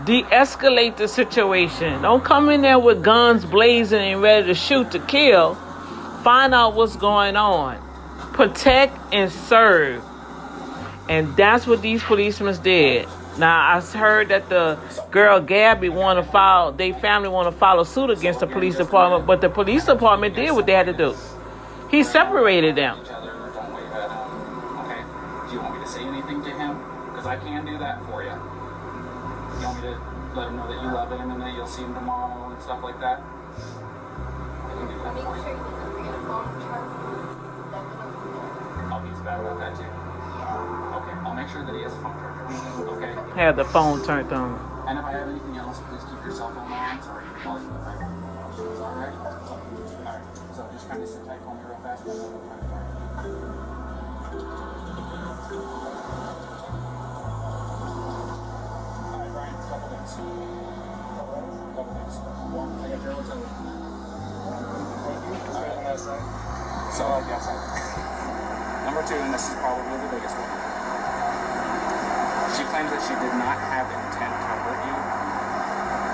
[0.06, 2.02] De-escalate the situation.
[2.02, 5.56] Don't come in there with guns blazing and ready to shoot to kill.
[6.24, 7.78] Find out what's going on.
[8.34, 10.04] Protect and serve.
[11.10, 13.08] And that's what these policemen did.
[13.40, 14.78] Now I heard that the
[15.12, 18.76] girl Gabby want to file, they family want to file a suit against the police
[18.76, 21.16] department, but the police department did what they had to do.
[21.90, 22.98] He separated them.
[23.00, 23.06] Do
[25.54, 26.78] you want me to say anything to him?
[27.12, 28.30] Because I can do that for you.
[28.30, 29.96] You want me to
[30.36, 32.84] let him know that you love him and that you'll see him tomorrow and stuff
[32.84, 33.24] like that?
[34.80, 35.56] Make.
[38.92, 39.10] I'll be.
[39.10, 39.60] Yeah.
[41.52, 42.99] sure that he has a phone charger.
[43.40, 44.60] Have the phone turned on.
[44.86, 47.40] And if I have anything else, please keep your cell phone on so I can
[47.40, 48.04] call you I.
[48.84, 49.16] All right.
[49.16, 50.20] All right.
[50.52, 52.04] So just kind of sit tight me real fast.
[67.00, 67.48] I yes,
[68.84, 70.49] Number two, and this is probably the biggest one.
[72.70, 74.98] Claims that she did not have intent to hurt you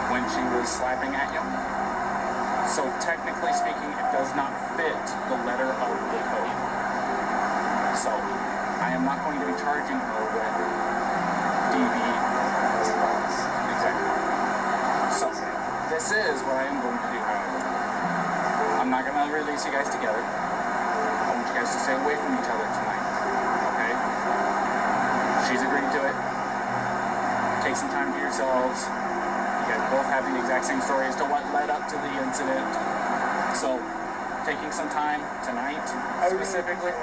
[0.08, 1.44] when she was slapping at you.
[2.72, 4.96] So technically speaking, it does not fit
[5.28, 6.56] the letter of the code.
[8.00, 8.08] So
[8.80, 10.56] I am not going to be charging her with
[11.76, 11.96] DV.
[13.76, 14.12] Exactly.
[15.12, 15.28] So
[15.92, 17.20] this is what I am going to do.
[18.80, 20.24] I'm not going to release you guys together.
[20.24, 23.04] I want you guys to stay away from each other tonight.
[23.76, 23.94] Okay?
[25.52, 25.85] She's agreed
[27.76, 28.88] to some time for yourselves.
[28.88, 32.12] You guys both have the exact same story as to what led up to the
[32.24, 32.72] incident.
[33.52, 33.76] So,
[34.48, 35.84] taking some time tonight,
[36.32, 36.96] specifically,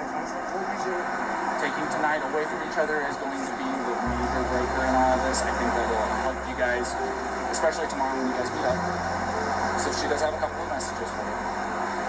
[1.61, 5.12] taking tonight away from each other is going to be the major breaker in all
[5.12, 5.45] of this.
[5.45, 6.89] I think that will help you guys,
[7.53, 8.81] especially tomorrow when you guys meet up.
[9.77, 11.37] So she does have a couple of messages for you.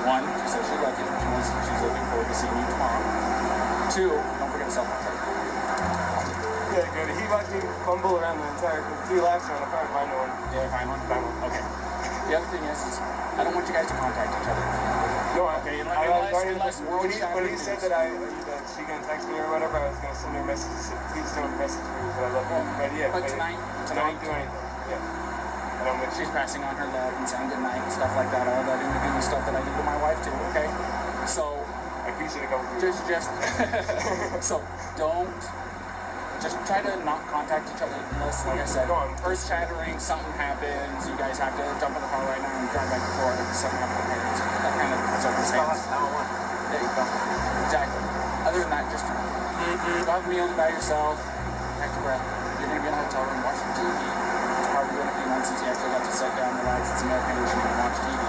[0.08, 1.04] One, she says she loves you.
[1.04, 3.04] She wants, she's looking forward to seeing you tomorrow.
[3.92, 5.13] Two, don't forget to cell phone
[7.06, 7.20] good.
[7.20, 10.32] He watched me fumble around the entire three laps around the car to find one.
[10.56, 11.02] Yeah, fine one.
[11.12, 11.36] Fine one.
[11.52, 11.64] Okay.
[12.32, 14.66] The other thing is, is I don't want you guys to contact each other.
[15.34, 17.92] No, I, Okay, I, unless- I, unless- unless when he, when he world said that
[17.94, 18.06] I
[18.48, 20.72] that she gonna text me or whatever, I was gonna send her a message.
[20.78, 22.62] said, Please don't message me, but I love you.
[22.78, 23.58] But yeah, But tonight,
[23.90, 24.62] tonight, don't do anything.
[24.94, 28.30] Yeah, and I'm with she's passing on her love and saying goodnight and stuff like
[28.30, 28.46] that.
[28.46, 30.36] All that individual stuff that I do to my wife too.
[30.54, 30.70] Okay.
[31.26, 31.58] So
[32.06, 33.28] I appreciate it just, just,
[34.48, 34.62] so
[34.96, 35.63] don't.
[36.44, 38.92] Just try to not contact each other unless, like I said,
[39.24, 42.68] first chattering, something happens, you guys have to jump in the car right now and
[42.68, 44.44] drive back because something happened to the parents.
[44.44, 45.88] That kind of circumstance.
[45.88, 47.04] There you go.
[47.64, 48.04] Exactly.
[48.44, 51.16] Other than that, just go have a meal by yourself,
[51.80, 52.20] your breath.
[52.60, 54.04] You're going to be in a hotel room, watching TV.
[54.04, 57.08] It's probably going to be months since you actually got to sit down, relax, some
[57.08, 58.20] air conditioning and watch TV.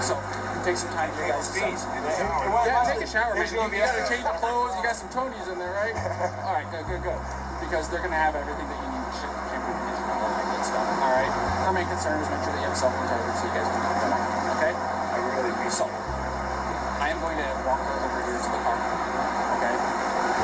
[0.00, 0.16] So
[0.64, 3.44] take some time for you guys to Yeah, take a shower, man.
[3.44, 4.72] You, you gotta change your clothes.
[4.80, 5.92] You got some Tonys in there, right?
[6.48, 7.20] All right, good, good, good.
[7.60, 10.88] Because they're gonna have everything that you need to ship, all that good stuff.
[11.04, 11.28] All right.
[11.68, 13.76] Our main concern is make sure that you have phone charger so you guys can
[13.76, 14.24] get them on.
[14.56, 14.72] Okay.
[14.72, 18.76] I really appreciate So, I am going to walk her over here to the car.
[19.60, 19.74] Okay.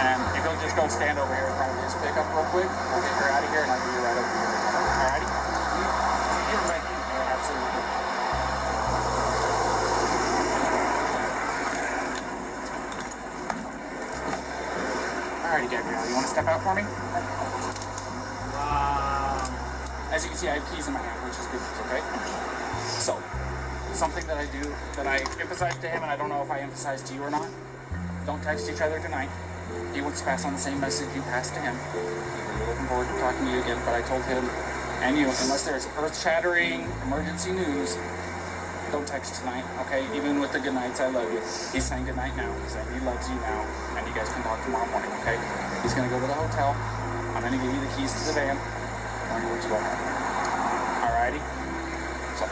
[0.05, 2.69] And if you'll just go stand over here in front of this pickup real quick,
[2.69, 4.53] we'll get her out of here and I'll be right over here.
[5.01, 5.29] Alrighty?
[5.29, 5.30] Yeah,
[16.01, 16.83] Gabrielle, you want to step out for me?
[18.57, 19.53] Um,
[20.13, 22.01] as you can see, I have keys in my hand, which is good, okay?
[23.01, 23.21] So,
[23.93, 24.65] something that I do,
[24.97, 27.31] that I emphasize to him, and I don't know if I emphasize to you or
[27.31, 27.49] not,
[28.25, 29.29] don't text each other tonight.
[29.95, 31.77] He wants to pass on the same message you passed to him.
[31.95, 34.45] We're looking forward to talking to you again, but I told him
[35.01, 37.97] and you, unless there's earth-shattering emergency news,
[38.91, 40.03] don't text tonight, okay?
[40.17, 41.39] Even with the good nights, I love you.
[41.71, 42.51] He's saying good night now.
[42.63, 43.63] He's saying he loves you now,
[43.95, 45.39] and you guys can talk tomorrow morning, okay?
[45.83, 46.75] He's gonna go to the hotel.
[47.35, 48.59] I'm gonna give you the keys to the van.
[49.31, 49.87] Learn what you want.
[51.07, 51.41] Alrighty?
[52.35, 52.45] So,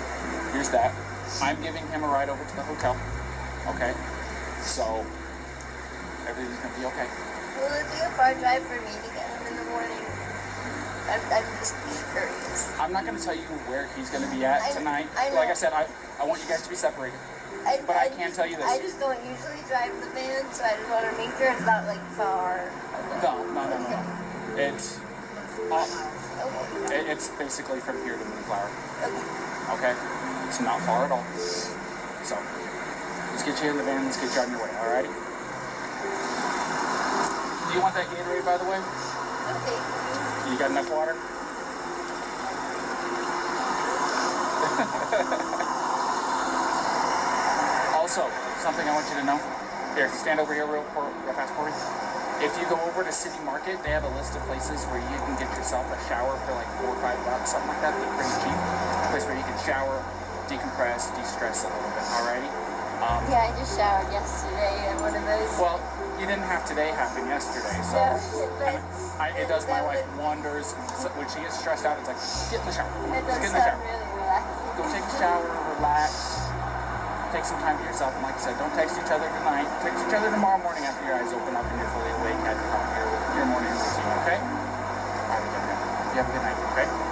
[0.55, 0.95] here's that.
[1.43, 2.95] I'm giving him a ride over to the hotel,
[3.75, 3.93] okay?
[4.63, 5.03] So,
[6.31, 7.09] everything's gonna be okay.
[7.59, 10.18] Will it be a far drive for me to get him in the morning?
[11.09, 11.75] I'm, I'm just
[12.13, 12.73] curious.
[12.79, 15.07] I'm not gonna tell you where he's gonna be at I- tonight.
[15.17, 15.87] I like I said, I,
[16.21, 17.19] I want you guys to be separated.
[17.67, 18.65] I, But I can tell you this.
[18.65, 21.65] I just don't usually drive the van, so I just want to make sure it's
[21.67, 22.71] not like far.
[23.23, 24.01] No, no, no, no, no.
[24.57, 25.01] It's
[25.73, 25.85] uh,
[26.87, 27.01] Okay.
[27.01, 28.71] it, it's basically from here to Moonflower.
[29.05, 29.91] Okay.
[29.91, 29.95] Okay,
[30.49, 31.25] it's not far at all.
[32.25, 32.37] So
[33.33, 34.05] let's get you in the van.
[34.05, 34.71] Let's get you on your way.
[34.81, 35.09] All right.
[37.69, 38.79] Do you want that Gatorade, by the way?
[38.81, 40.28] Okay.
[40.49, 41.13] You got enough water?
[47.99, 48.25] also,
[48.65, 49.37] something I want you to know.
[49.95, 51.69] Here, stand over here real, real fast me.
[52.41, 55.19] If you go over to City Market, they have a list of places where you
[55.27, 57.93] can get yourself a shower for like four or five bucks, something like that.
[57.99, 58.55] They're pretty cheap.
[58.55, 59.99] A place where you can shower,
[60.47, 62.07] decompress, de-stress a little bit.
[62.15, 62.47] Alrighty.
[63.03, 65.51] Um, Yeah, I just showered yesterday at one of those.
[65.59, 65.83] well,
[66.19, 68.03] you didn't have today happen yesterday, so.
[68.59, 68.83] But
[69.23, 70.75] I, it does my wife wonders.
[70.99, 72.19] So when she gets stressed out, it's like,
[72.51, 72.91] get in the shower.
[73.15, 73.79] It does get in the shower.
[73.79, 74.75] really relaxing.
[74.75, 75.47] Go take a shower,
[75.79, 76.11] relax.
[77.31, 78.11] take some time to yourself.
[78.19, 79.71] And like I said, don't text each other tonight.
[79.87, 82.59] Text each other tomorrow morning after your eyes open up and you're fully awake at
[82.59, 83.07] your,
[83.39, 84.39] your morning routine, okay?
[84.43, 85.75] All right, Jessica.
[86.15, 87.08] You have a good night, okay?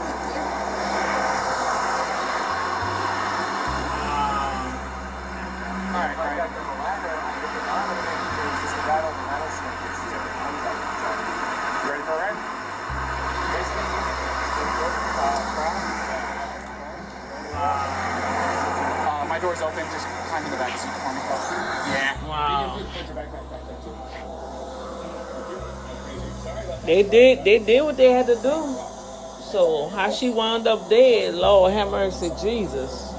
[26.87, 28.77] They did they did what they had to do.
[29.51, 33.13] So how she wound up dead, Lord have mercy, Jesus.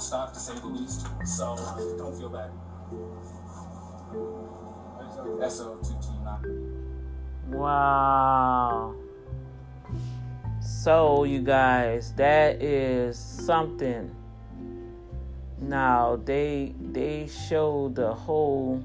[0.00, 1.06] Stop, to say the least.
[1.24, 1.56] So,
[1.98, 2.50] don't feel bad.
[5.40, 6.80] SO229.
[7.48, 8.94] Wow.
[10.60, 14.14] So you guys, that is something.
[15.60, 18.82] Now they they show the whole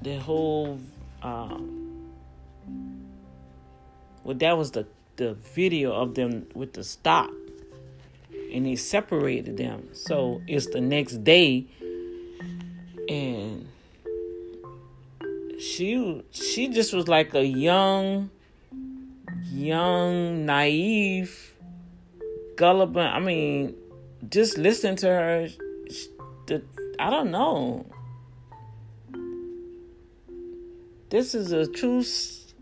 [0.00, 0.78] the whole
[1.22, 1.81] um
[4.24, 7.30] well that was the the video of them with the stop
[8.52, 9.88] and he separated them.
[9.92, 11.66] So it's the next day,
[13.08, 13.68] and
[15.58, 18.30] she she just was like a young,
[19.50, 21.54] young, naive,
[22.56, 23.00] gullible.
[23.00, 23.74] I mean,
[24.28, 25.48] just listening to her,
[25.90, 26.06] sh-
[26.46, 26.62] the
[26.98, 27.86] I don't know.
[31.08, 32.02] This is a true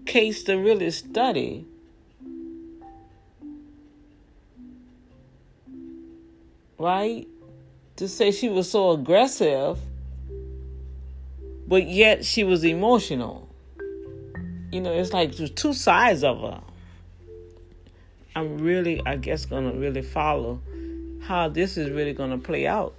[0.07, 1.67] case to really study.
[6.81, 7.29] right?
[7.97, 9.79] To say she was so aggressive,
[11.69, 13.49] but yet she was emotional.
[14.73, 16.61] You know, it's like there's two sides of her.
[18.35, 20.61] I'm really, I guess, gonna really follow
[21.23, 22.95] how this is really gonna play out.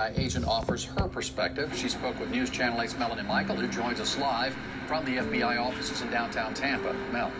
[0.00, 1.76] FBI agent offers her perspective.
[1.76, 5.60] She spoke with News Channel 8's Melanie Michael, who joins us live from the FBI
[5.60, 6.94] offices in downtown Tampa.
[7.12, 7.30] Mel.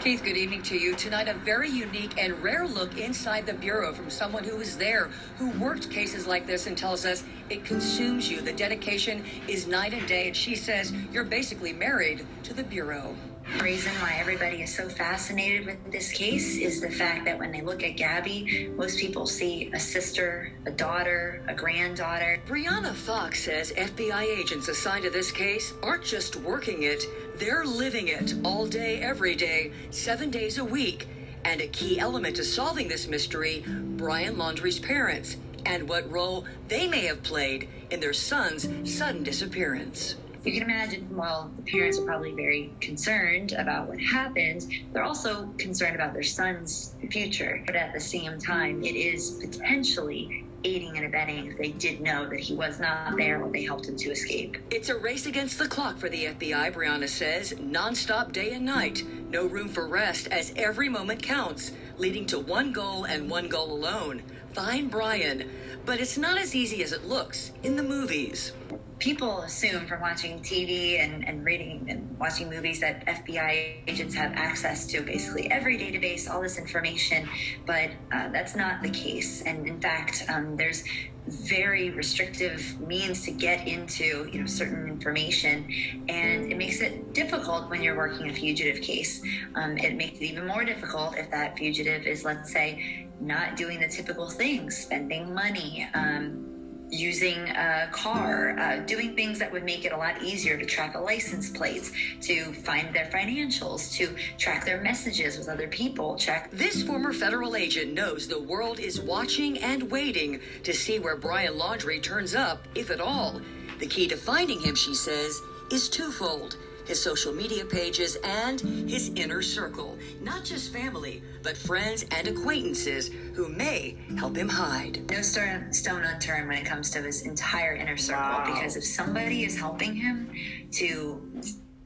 [0.00, 0.94] Keith, good evening to you.
[0.96, 5.10] Tonight, a very unique and rare look inside the Bureau from someone who was there,
[5.38, 8.40] who worked cases like this and tells us it consumes you.
[8.40, 13.14] The dedication is night and day, and she says you're basically married to the Bureau.
[13.58, 17.60] Reason why everybody is so fascinated with this case is the fact that when they
[17.60, 22.40] look at Gabby, most people see a sister, a daughter, a granddaughter.
[22.46, 27.04] Brianna Fox says FBI agents assigned to this case aren't just working it,
[27.36, 31.06] they're living it all day, every day, seven days a week.
[31.44, 35.36] And a key element to solving this mystery Brian Laundrie's parents
[35.66, 40.14] and what role they may have played in their son's sudden disappearance.
[40.44, 45.48] You can imagine while the parents are probably very concerned about what happened, they're also
[45.58, 47.62] concerned about their son's future.
[47.66, 52.28] But at the same time, it is potentially aiding and abetting if they did know
[52.28, 54.56] that he was not there when they helped him to escape.
[54.70, 57.52] It's a race against the clock for the FBI, Brianna says.
[57.52, 59.04] Nonstop day and night.
[59.30, 63.72] No room for rest as every moment counts, leading to one goal and one goal
[63.72, 64.22] alone
[64.52, 65.48] find Brian.
[65.86, 68.52] But it's not as easy as it looks in the movies.
[69.00, 74.32] People assume from watching TV and, and reading and watching movies that FBI agents have
[74.34, 77.28] access to basically every database, all this information,
[77.66, 79.42] but uh, that's not the case.
[79.42, 80.84] And in fact, um, there's
[81.26, 85.70] very restrictive means to get into you know certain information
[86.08, 89.22] and it makes it difficult when you're working a fugitive case
[89.54, 93.78] um, it makes it even more difficult if that fugitive is let's say not doing
[93.78, 96.49] the typical things spending money um,
[96.90, 100.94] using a car, uh, doing things that would make it a lot easier to track
[100.94, 106.50] a license plates, to find their financials, to track their messages with other people, track.
[106.50, 111.54] This former federal agent knows the world is watching and waiting to see where Brian
[111.54, 113.40] Laundrie turns up, if at all.
[113.78, 116.56] The key to finding him, she says, is twofold
[116.90, 118.60] his social media pages, and
[118.90, 119.96] his inner circle.
[120.20, 125.08] Not just family, but friends and acquaintances who may help him hide.
[125.08, 128.44] No stone, stone unturned when it comes to his entire inner circle, wow.
[128.44, 130.34] because if somebody is helping him
[130.72, 131.22] to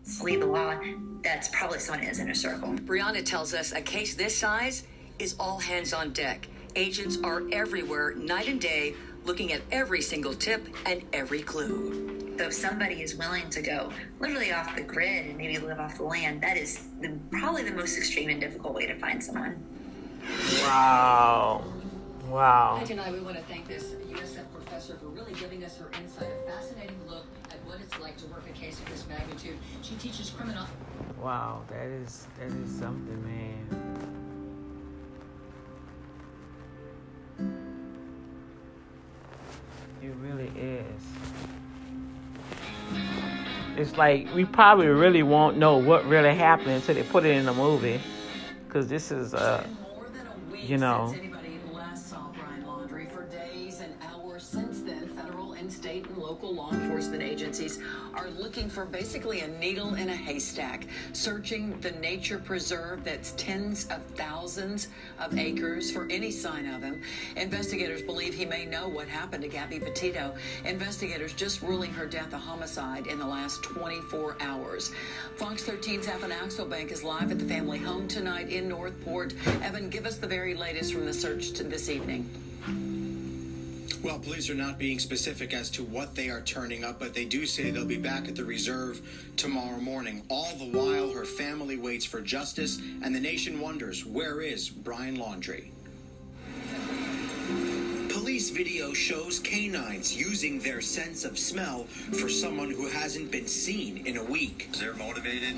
[0.05, 0.74] flee the law,
[1.22, 2.72] that's probably someone in his inner circle.
[2.72, 4.84] Brianna tells us a case this size
[5.18, 6.48] is all hands on deck.
[6.76, 8.94] Agents are everywhere, night and day,
[9.24, 12.36] looking at every single tip and every clue.
[12.38, 15.96] So if somebody is willing to go literally off the grid and maybe live off
[15.96, 19.64] the land, that is the, probably the most extreme and difficult way to find someone.
[20.62, 21.64] Wow.
[22.28, 22.76] Wow.
[22.78, 26.28] And tonight we want to thank this USF professor for really giving us her insight,
[26.28, 29.56] a fascinating look at what it's like to work a case of this magnitude.
[29.82, 30.66] She teaches criminal.
[31.20, 34.04] Wow, that is that is something, man.
[40.05, 41.02] It really is.
[43.78, 47.46] It's like we probably really won't know what really happened until they put it in
[47.46, 48.02] the movie.
[48.66, 49.66] Because this is uh
[50.55, 51.14] you know
[56.24, 57.80] local law enforcement agencies
[58.14, 63.86] are looking for basically a needle in a haystack, searching the nature preserve that's tens
[63.88, 64.88] of thousands
[65.20, 67.02] of acres for any sign of him.
[67.36, 70.34] Investigators believe he may know what happened to Gabby Petito.
[70.64, 74.92] Investigators just ruling her death a homicide in the last 24 hours.
[75.36, 79.34] Fox 13's Evan Axelbank is live at the family home tonight in Northport.
[79.62, 82.30] Evan, give us the very latest from the search this evening.
[84.05, 87.24] Well, police are not being specific as to what they are turning up, but they
[87.24, 89.00] do say they'll be back at the reserve
[89.38, 90.22] tomorrow morning.
[90.28, 95.16] All the while, her family waits for justice, and the nation wonders where is Brian
[95.16, 95.70] Laundrie?
[98.11, 104.07] Police video shows canines using their sense of smell for someone who hasn't been seen
[104.07, 104.68] in a week.
[104.78, 105.57] They're motivated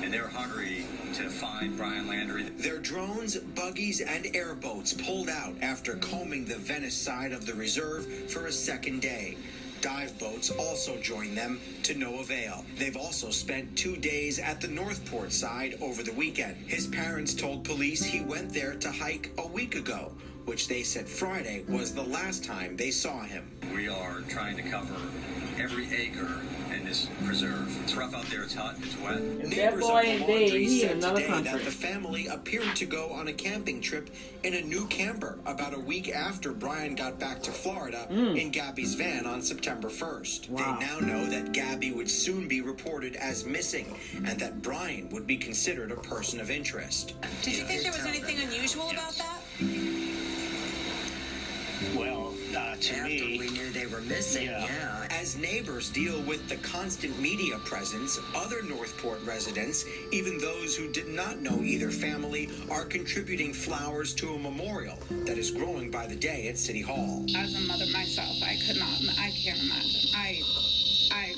[0.00, 0.84] and they're hungry
[1.14, 2.56] to find Brian Laundrie.
[2.58, 8.06] Their drones, buggies, and airboats pulled out after combing the Venice side of the reserve
[8.30, 9.36] for a second day.
[9.80, 12.64] Dive boats also joined them to no avail.
[12.76, 16.56] They've also spent two days at the Northport side over the weekend.
[16.66, 20.12] His parents told police he went there to hike a week ago,
[20.44, 23.50] which they said Friday was the last time they saw him.
[23.74, 24.96] We are trying to cover
[25.58, 26.40] every acre
[26.90, 27.82] this preserve.
[27.84, 28.42] It's rough out there.
[28.42, 28.74] It's hot.
[28.82, 29.18] It's wet.
[29.18, 31.52] And that boy and Dave, he in another country.
[31.52, 34.10] That the family appeared to go on a camping trip
[34.42, 38.36] in a new camper about a week after Brian got back to Florida mm.
[38.36, 40.50] in Gabby's van on September 1st.
[40.50, 40.78] Wow.
[40.80, 45.28] They now know that Gabby would soon be reported as missing and that Brian would
[45.28, 47.14] be considered a person of interest.
[47.42, 49.38] Did you think there was anything unusual about that?
[51.94, 54.64] Well, uh, to After me, we knew they were missing, yeah.
[54.64, 55.08] yeah.
[55.10, 61.08] As neighbors deal with the constant media presence, other Northport residents, even those who did
[61.08, 66.16] not know either family, are contributing flowers to a memorial that is growing by the
[66.16, 67.24] day at City Hall.
[67.36, 70.10] As a mother myself, I could not, I can't imagine.
[70.14, 70.42] I,
[71.12, 71.34] I.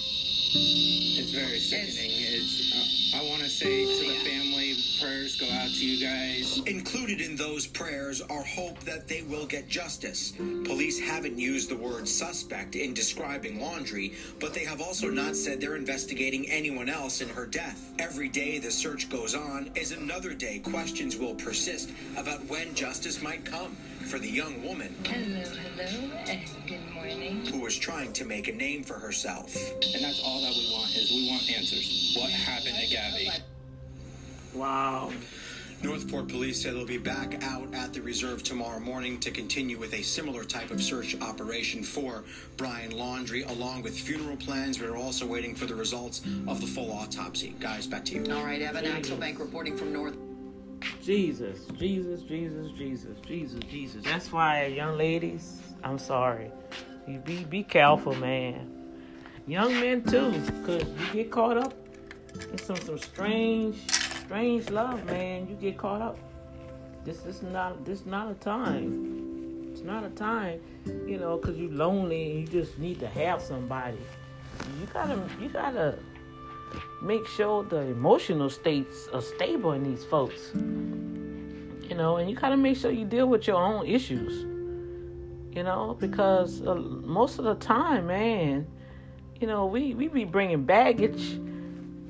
[0.55, 2.11] It's very sickening.
[2.13, 2.73] It's.
[2.75, 4.72] Uh, I want to say to the family,
[5.03, 6.63] prayers go out to you guys.
[6.67, 10.33] Included in those prayers are hope that they will get justice.
[10.65, 15.61] Police haven't used the word suspect in describing Laundrie, but they have also not said
[15.61, 17.93] they're investigating anyone else in her death.
[17.99, 23.21] Every day the search goes on is another day questions will persist about when justice
[23.23, 23.75] might come
[24.07, 24.95] for the young woman.
[25.05, 25.43] Hello,
[25.77, 27.45] hello, and good morning.
[27.47, 29.55] Who was trying to make a name for herself.
[29.95, 32.15] And that's all that we want is we want answers.
[32.17, 33.31] What happened to Gabby?
[34.55, 35.11] Wow.
[35.83, 39.93] Northport police say they'll be back out at the reserve tomorrow morning to continue with
[39.95, 42.23] a similar type of search operation for
[42.57, 44.81] Brian Laundrie, along with funeral plans.
[44.81, 47.57] We're also waiting for the results of the full autopsy.
[47.59, 48.33] Guys, back to you.
[48.33, 50.17] All right, Evan Axelbank reporting from North.
[51.03, 54.05] Jesus, Jesus, Jesus, Jesus, Jesus, Jesus.
[54.05, 56.51] That's why, young ladies, I'm sorry.
[57.09, 58.71] You be be careful, man.
[59.49, 60.31] young men too,
[60.61, 61.75] because you get caught up
[62.53, 63.77] in some some strange,
[64.33, 65.47] strange love, man.
[65.47, 66.17] You get caught up.
[67.05, 69.69] This is not this not a time.
[69.71, 70.59] It's not a time,
[71.07, 73.99] you know, because you're lonely and you just need to have somebody.
[74.81, 75.99] You gotta you gotta
[77.03, 80.53] make sure the emotional states are stable in these folks.
[80.55, 84.47] You know, and you gotta make sure you deal with your own issues.
[85.55, 88.67] You know, because uh, most of the time, man,
[89.39, 91.39] you know, we, we be bringing baggage,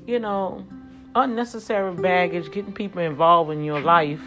[0.07, 0.65] you know,
[1.15, 4.23] unnecessary baggage, getting people involved in your life,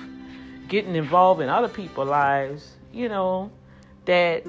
[0.68, 3.52] getting involved in other people's lives, you know,
[4.06, 4.46] that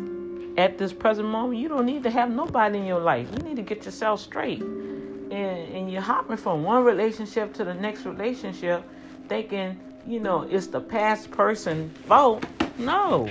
[0.57, 3.29] at this present moment, you don't need to have nobody in your life.
[3.37, 4.61] You need to get yourself straight.
[4.61, 8.85] And, and you're hopping from one relationship to the next relationship
[9.29, 12.45] thinking, you know, it's the past person fault.
[12.79, 13.29] No.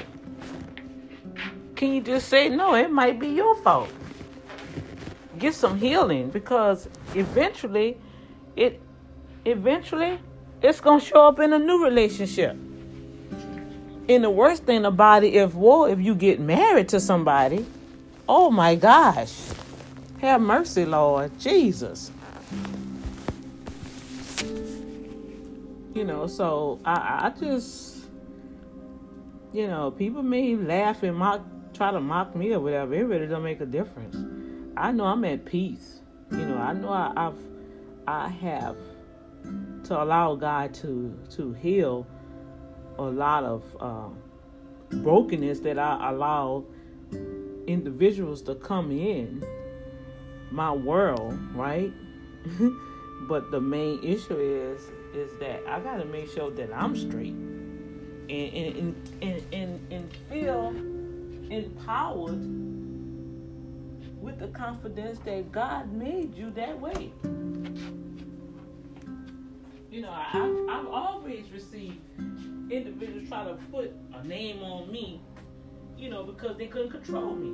[1.75, 3.89] Can you just say, no, it might be your fault?
[5.39, 7.97] Get some healing because eventually
[8.55, 8.81] it
[9.45, 10.19] eventually
[10.61, 12.57] it's gonna show up in a new relationship.
[14.07, 17.65] And the worst thing about it, if well, if you get married to somebody,
[18.27, 19.33] oh my gosh.
[20.21, 21.37] Have mercy, Lord.
[21.39, 22.11] Jesus.
[25.93, 27.95] You know, so I, I just
[29.53, 31.41] you know, people may laugh and mock
[31.73, 32.93] try to mock me or whatever.
[32.93, 34.17] It really don't make a difference.
[34.75, 36.01] I know I'm at peace.
[36.31, 37.37] You know, I know I, I've
[38.07, 38.75] I have
[39.85, 42.07] to allow God to to heal
[42.97, 44.09] a lot of uh,
[44.97, 46.63] brokenness that I allow
[47.67, 49.43] individuals to come in
[50.51, 51.91] my world, right?
[53.27, 54.81] but the main issue is
[55.15, 60.11] is that I got to make sure that I'm straight and and and and, and
[60.29, 60.69] feel
[61.51, 62.41] empowered
[64.21, 67.11] with the confidence that God made you that way.
[69.95, 72.01] You know, I, I've always received
[72.69, 75.21] individuals try to put a name on me,
[75.97, 77.53] you know, because they couldn't control me.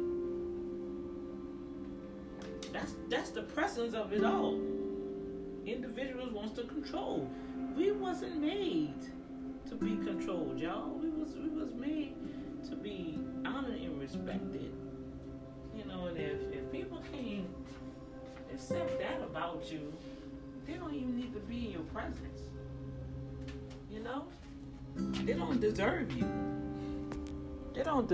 [2.73, 4.55] That's that's the presence of it all.
[5.67, 7.29] Individuals wants to control.
[7.75, 8.95] We wasn't made
[9.69, 10.97] to be controlled, y'all.
[10.97, 12.15] We was we was made
[12.69, 14.73] to be honored and respected.
[15.77, 17.45] You know, and if, if people can't
[18.51, 19.93] accept that about you,
[20.71, 22.41] they don't even need to be in your presence.
[23.89, 24.25] You know?
[24.95, 26.27] They don't deserve you.
[27.73, 28.11] They don't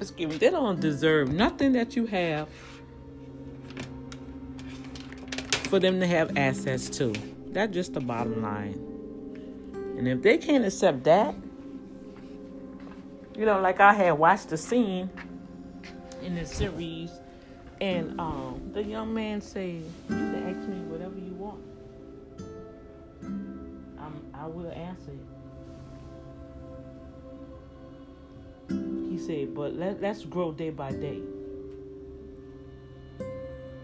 [0.00, 2.48] excuse me, they don't deserve nothing that you have
[5.68, 7.12] for them to have access to.
[7.48, 8.74] That's just the bottom line.
[9.96, 11.34] And if they can't accept that,
[13.36, 15.08] you know, like I had watched the scene
[16.22, 17.10] in the series,
[17.80, 21.62] and um, the young man said, "You can ask me whatever you want.
[23.98, 25.26] I'm, I will answer it."
[29.10, 31.20] He said, "But let, let's grow day by day."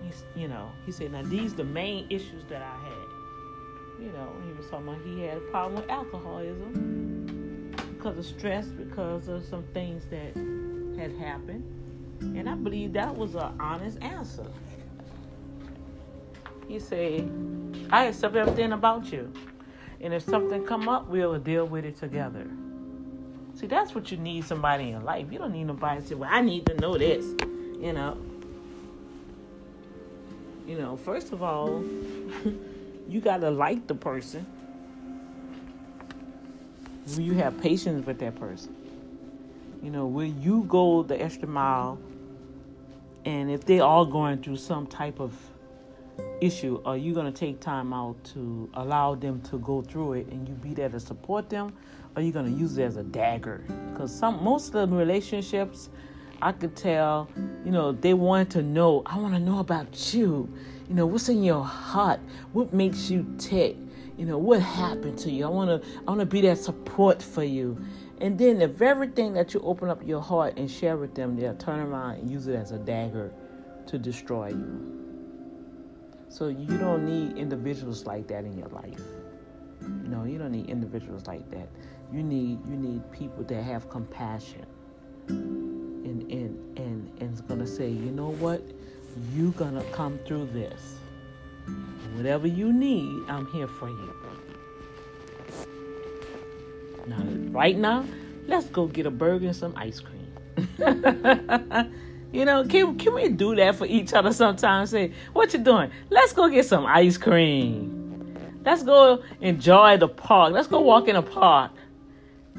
[0.05, 3.07] He's, you know, he said, "Now these the main issues that I had."
[3.99, 8.67] You know, he was talking about he had a problem with alcoholism because of stress,
[8.67, 10.37] because of some things that
[11.01, 11.65] had happened.
[12.21, 14.47] And I believe that was an honest answer.
[16.69, 17.31] He said,
[17.91, 19.33] I accept everything about you.
[20.01, 22.47] And if something come up, we'll deal with it together.
[23.55, 25.33] See, that's what you need somebody in life.
[25.33, 27.25] You don't need nobody to say, Well, I need to know this.
[27.81, 28.19] You know.
[30.67, 31.83] You know, first of all,
[33.09, 34.45] you gotta like the person.
[37.09, 38.75] You have patience with that person?
[39.87, 41.97] You know, will you go the extra mile?
[43.25, 45.33] And if they are going through some type of
[46.41, 50.27] issue, are you going to take time out to allow them to go through it
[50.27, 51.69] and you be there to support them?
[51.69, 51.73] Or
[52.17, 53.63] are you going to use it as a dagger?
[53.93, 55.89] Because some most of the relationships,
[56.43, 57.31] I could tell,
[57.65, 60.53] you know, they wanted to know, I want to know about you.
[60.89, 62.19] You know, what's in your heart?
[62.53, 63.77] What makes you tick?
[64.17, 65.45] You know, what happened to you?
[65.45, 67.77] I want to I want to be that support for you.
[68.21, 71.55] And then if everything that you open up your heart and share with them, they'll
[71.55, 73.33] turn around and use it as a dagger
[73.87, 74.97] to destroy you.
[76.29, 79.01] So you don't need individuals like that in your life.
[79.83, 81.69] You know, you don't need individuals like that.
[82.13, 84.65] You need you need people that have compassion.
[85.29, 88.63] And and and and is gonna say, you know what?
[89.35, 90.97] You're gonna come through this.
[92.15, 94.16] Whatever you need, I'm here for you.
[97.07, 98.05] Now, right now,
[98.47, 100.27] let's go get a burger and some ice cream.
[102.33, 104.91] You know, can can we do that for each other sometimes?
[104.91, 105.91] Say, what you doing?
[106.11, 108.37] Let's go get some ice cream.
[108.63, 110.53] Let's go enjoy the park.
[110.53, 111.73] Let's go walk in a park.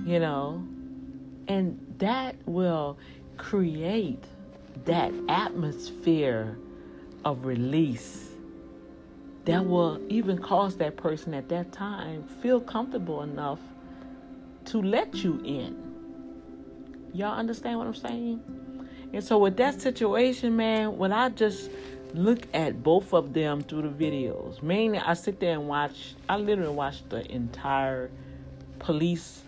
[0.04, 0.64] You know,
[1.48, 2.98] and that will
[3.38, 4.24] create
[4.86, 6.58] that atmosphere
[7.26, 8.32] of release
[9.46, 13.60] that will even cause that person at that time feel comfortable enough
[14.68, 15.76] to let you in.
[17.14, 18.42] Y'all understand what I'm saying?
[19.14, 21.72] And so with that situation, man, when I just
[22.14, 26.16] look at both of them through the videos, mainly I sit there and watch.
[26.28, 28.12] I literally watch the entire
[28.80, 29.42] police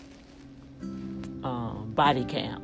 [0.81, 2.61] um, body cam,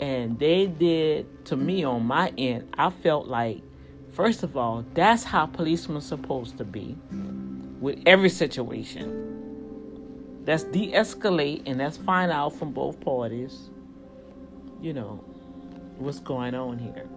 [0.00, 2.68] and they did to me on my end.
[2.76, 3.62] I felt like,
[4.12, 6.96] first of all, that's how policemen supposed to be
[7.80, 9.35] with every situation.
[10.46, 13.68] Let's de-escalate and let's find out from both parties,
[14.80, 15.24] you know,
[15.98, 17.08] what's going on here.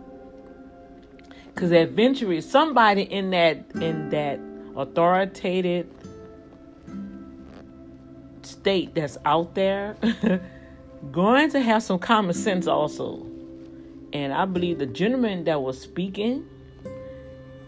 [1.53, 4.39] Cause eventually somebody in that in that
[4.75, 5.87] authoritative
[8.41, 9.95] state that's out there
[11.11, 13.25] going to have some common sense also.
[14.11, 16.47] And I believe the gentleman that was speaking,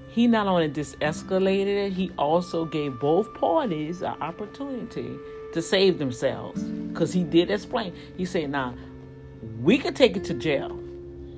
[0.10, 5.20] he not only de-escalated it, he also gave both parties an opportunity
[5.54, 6.62] to save themselves.
[6.62, 7.94] Because he did explain.
[8.18, 8.76] He said, now,
[9.62, 10.78] we could take it to jail.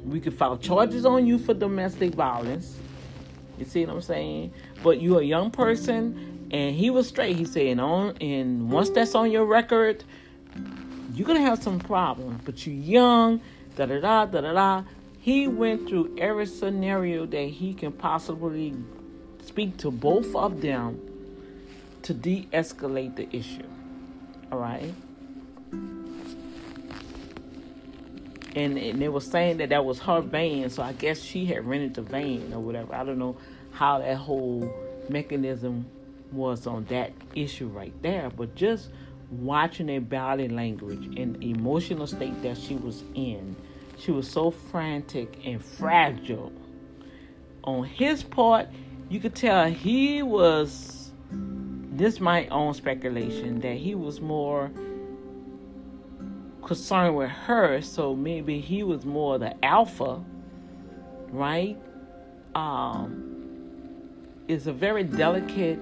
[0.03, 2.77] We could file charges on you for domestic violence.
[3.57, 4.53] You see what I'm saying?
[4.83, 7.37] But you're a young person, and he was straight.
[7.37, 10.03] He said, on and once that's on your record,
[11.13, 12.41] you're gonna have some problems.
[12.43, 13.41] But you're young,
[13.75, 14.83] da da da da da da.
[15.19, 18.73] He went through every scenario that he can possibly
[19.45, 20.99] speak to both of them
[22.01, 23.63] to de-escalate the issue.
[24.53, 24.93] All right.
[28.55, 31.65] And, and they were saying that that was her van, so I guess she had
[31.65, 32.93] rented the van or whatever.
[32.93, 33.35] I don't know
[33.71, 34.71] how that whole
[35.09, 35.87] mechanism
[36.31, 38.91] was on that issue right there, but just
[39.31, 43.55] watching their body language and emotional state that she was in,
[43.97, 46.51] she was so frantic and fragile.
[47.63, 48.67] On his part,
[49.09, 50.92] you could tell he was
[51.97, 54.71] this my own speculation that he was more
[56.63, 60.23] concerned with her, so maybe he was more the alpha,
[61.29, 61.77] right?
[62.55, 63.33] Um,
[64.47, 65.79] it's a very delicate,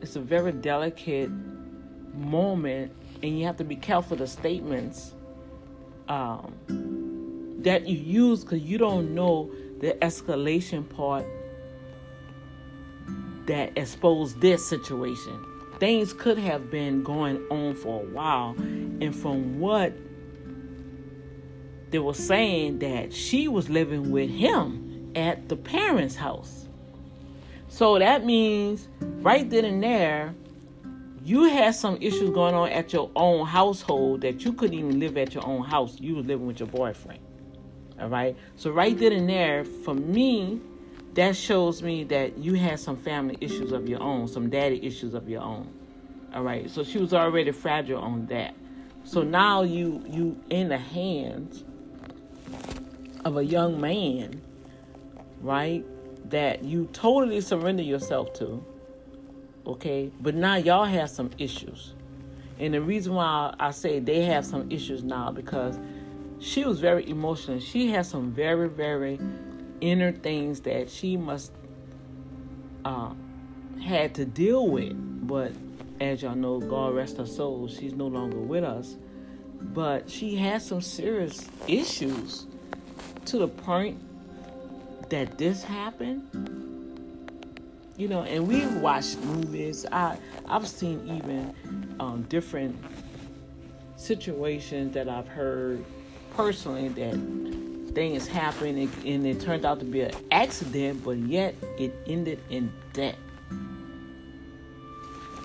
[0.00, 1.30] it's a very delicate
[2.14, 5.14] moment, and you have to be careful the statements
[6.08, 6.54] um,
[7.60, 11.24] that you use because you don't know the escalation part
[13.50, 15.44] that exposed this situation.
[15.80, 19.92] Things could have been going on for a while, and from what
[21.90, 26.68] they were saying, that she was living with him at the parents' house.
[27.66, 30.32] So that means right then and there,
[31.24, 35.16] you had some issues going on at your own household that you couldn't even live
[35.16, 35.98] at your own house.
[35.98, 37.18] You was living with your boyfriend.
[38.00, 38.36] All right.
[38.54, 40.60] So right then and there, for me,
[41.14, 45.14] that shows me that you had some family issues of your own, some daddy issues
[45.14, 45.68] of your own.
[46.34, 46.70] All right.
[46.70, 48.54] So she was already fragile on that.
[49.04, 51.64] So now you you in the hands
[53.24, 54.40] of a young man,
[55.40, 55.84] right?
[56.30, 58.64] That you totally surrender yourself to.
[59.66, 60.12] Okay?
[60.20, 61.94] But now y'all have some issues.
[62.58, 65.78] And the reason why I say they have some issues now because
[66.38, 67.58] she was very emotional.
[67.58, 69.18] She has some very, very
[69.80, 71.52] inner things that she must
[72.84, 73.12] uh,
[73.82, 74.94] had to deal with.
[75.26, 75.52] But
[76.00, 78.96] as y'all know, God rest her soul, she's no longer with us.
[79.60, 82.46] But she has some serious issues
[83.26, 83.98] to the point
[85.10, 86.26] that this happened.
[87.96, 89.84] You know, and we've watched movies.
[89.92, 90.16] I
[90.46, 91.54] I've seen even
[92.00, 92.82] um, different
[93.96, 95.84] situations that I've heard
[96.34, 101.54] personally that things happened and, and it turned out to be an accident, but yet
[101.78, 103.16] it ended in death.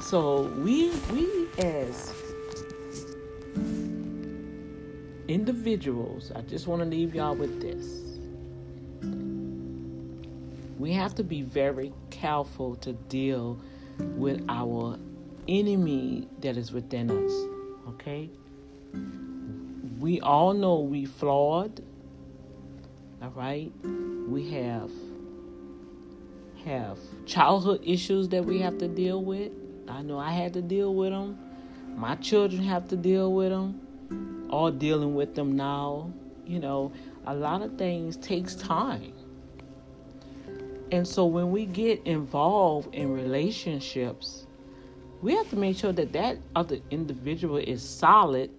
[0.02, 2.14] So we we as
[5.28, 8.02] individuals, I just want to leave y'all with this.
[10.78, 13.60] We have to be very careful to deal
[13.98, 15.00] with our
[15.48, 17.32] enemy that is within us.
[17.90, 18.30] Okay?
[20.00, 21.82] We all know we flawed.
[23.26, 23.72] All right?
[24.28, 24.92] We have
[26.64, 29.52] have childhood issues that we have to deal with.
[29.88, 31.40] I know I had to deal with them.
[31.96, 34.48] My children have to deal with them.
[34.52, 36.14] All dealing with them now.
[36.46, 36.92] You know,
[37.26, 39.14] a lot of things takes time.
[40.92, 44.46] And so when we get involved in relationships,
[45.24, 48.52] we have to make sure that that other individual is solid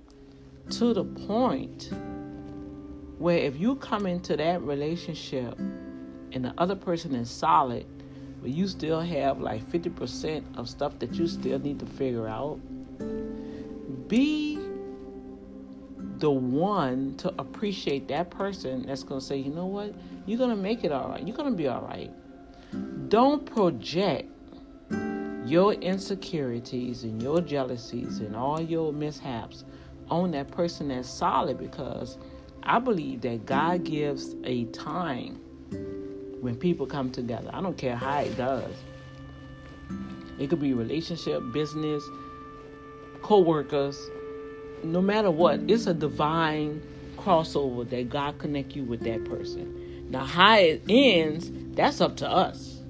[0.71, 1.93] to the point
[3.19, 7.87] where if you come into that relationship and the other person is solid,
[8.43, 12.61] but you still have like 50% of stuff that you still need to figure out,
[14.09, 14.59] be
[16.19, 19.95] the one to appreciate that person that's going to say, you know what,
[20.27, 21.27] you're going to make it all right.
[21.27, 22.11] You're going to be all right.
[23.09, 24.31] Don't project
[25.45, 29.64] your insecurities and your jealousies and all your mishaps
[30.11, 32.19] on that person that's solid because
[32.67, 35.37] I believe that God gives a time
[36.41, 37.49] when people come together.
[37.53, 38.75] I don't care how it does.
[40.39, 42.03] It could be relationship, business,
[43.23, 43.99] co-workers,
[44.83, 46.83] no matter what, it's a divine
[47.17, 50.11] crossover that God connect you with that person.
[50.11, 52.81] Now, how it ends, that's up to us.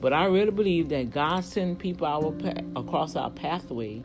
[0.00, 2.34] But I really believe that God sent people our
[2.76, 4.02] across our pathway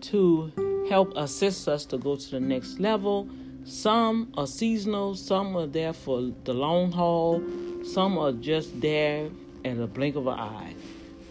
[0.00, 3.28] to help assist us to go to the next level.
[3.64, 7.42] Some are seasonal, some are there for the long haul,
[7.84, 9.30] some are just there
[9.64, 10.74] at a blink of an eye.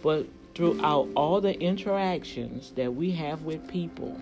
[0.02, 4.18] But throughout all the interactions that we have with people,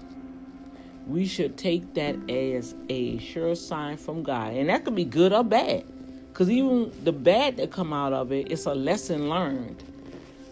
[1.07, 4.55] we should take that as a sure sign from God.
[4.55, 5.85] And that could be good or bad.
[6.29, 9.83] Because even the bad that come out of it, it's a lesson learned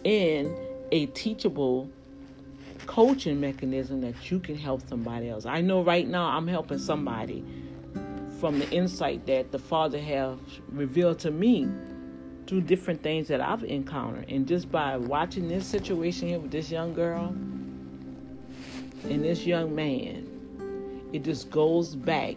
[0.03, 0.53] and
[0.91, 1.89] a teachable
[2.87, 5.45] coaching mechanism that you can help somebody else.
[5.45, 7.45] I know right now I'm helping somebody
[8.39, 10.37] from the insight that the Father has
[10.69, 11.69] revealed to me
[12.47, 14.29] through different things that I've encountered.
[14.29, 17.27] And just by watching this situation here with this young girl
[19.03, 22.35] and this young man, it just goes back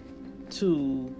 [0.50, 1.14] to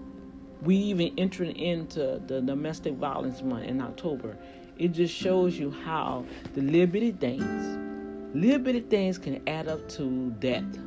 [0.61, 4.37] we even entering into the domestic violence month in October.
[4.77, 7.90] It just shows you how the little bitty things,
[8.33, 10.77] little bitty things can add up to death.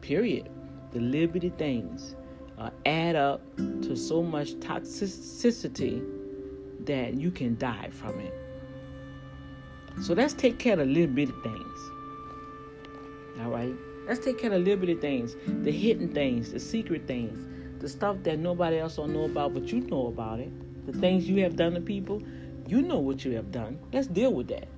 [0.00, 0.48] Period.
[0.92, 2.16] The little bitty things
[2.58, 6.04] uh, add up to so much toxicity
[6.86, 8.34] that you can die from it.
[10.02, 11.90] So let's take care of little bitty things.
[13.42, 13.74] All right.
[14.06, 17.46] Let's take care of little things, the hidden things, the secret things,
[17.80, 20.50] the stuff that nobody else don't know about, but you know about it.
[20.86, 22.22] The things you have done to people,
[22.66, 23.78] you know what you have done.
[23.92, 24.68] Let's deal with that.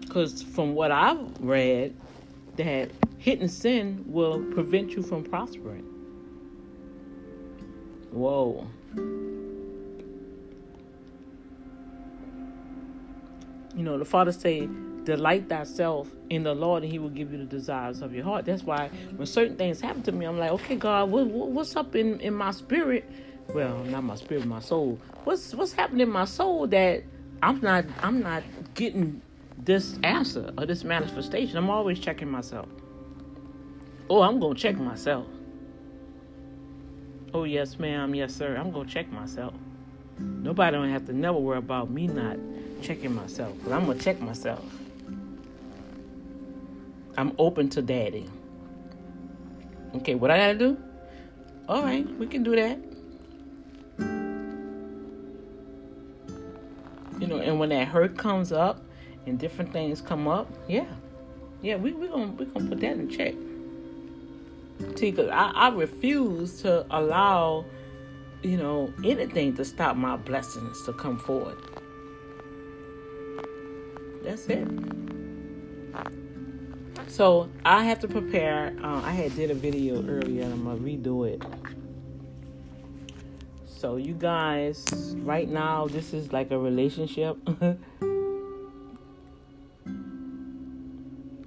[0.00, 1.94] Because from what I've read,
[2.56, 5.84] that hidden sin will prevent you from prospering.
[8.10, 8.66] Whoa.
[13.76, 14.68] You know, the Father say,
[15.04, 18.44] delight thyself in the Lord and he will give you the desires of your heart.
[18.44, 21.76] That's why when certain things happen to me, I'm like, okay, God, what, what, what's
[21.76, 23.08] up in, in my spirit?
[23.54, 24.98] Well, not my spirit, my soul.
[25.24, 27.02] What's what's happening in my soul that
[27.42, 28.42] I'm not I'm not
[28.74, 29.22] getting
[29.56, 31.56] this answer or this manifestation?
[31.56, 32.68] I'm always checking myself.
[34.10, 35.26] Oh, I'm gonna check myself.
[37.32, 38.56] Oh yes, ma'am, yes, sir.
[38.56, 39.54] I'm gonna check myself.
[40.18, 42.36] Nobody don't have to never worry about me not
[42.82, 43.54] checking myself.
[43.64, 44.64] But I'm gonna check myself.
[47.16, 48.28] I'm open to daddy.
[49.96, 50.76] Okay, what I gotta do?
[51.66, 52.78] All right, we can do that.
[57.18, 58.80] You know, and when that hurt comes up
[59.26, 60.86] and different things come up, yeah,
[61.62, 63.34] yeah, we we gonna we gonna put that in check.
[64.96, 67.64] See, cause I, I refuse to allow,
[68.42, 71.58] you know, anything to stop my blessings to come forward.
[74.22, 74.68] That's it.
[77.08, 78.76] So I have to prepare.
[78.82, 81.42] Uh, I had did a video earlier, and I'm gonna redo it.
[83.78, 84.84] So you guys,
[85.18, 87.36] right now, this is like a relationship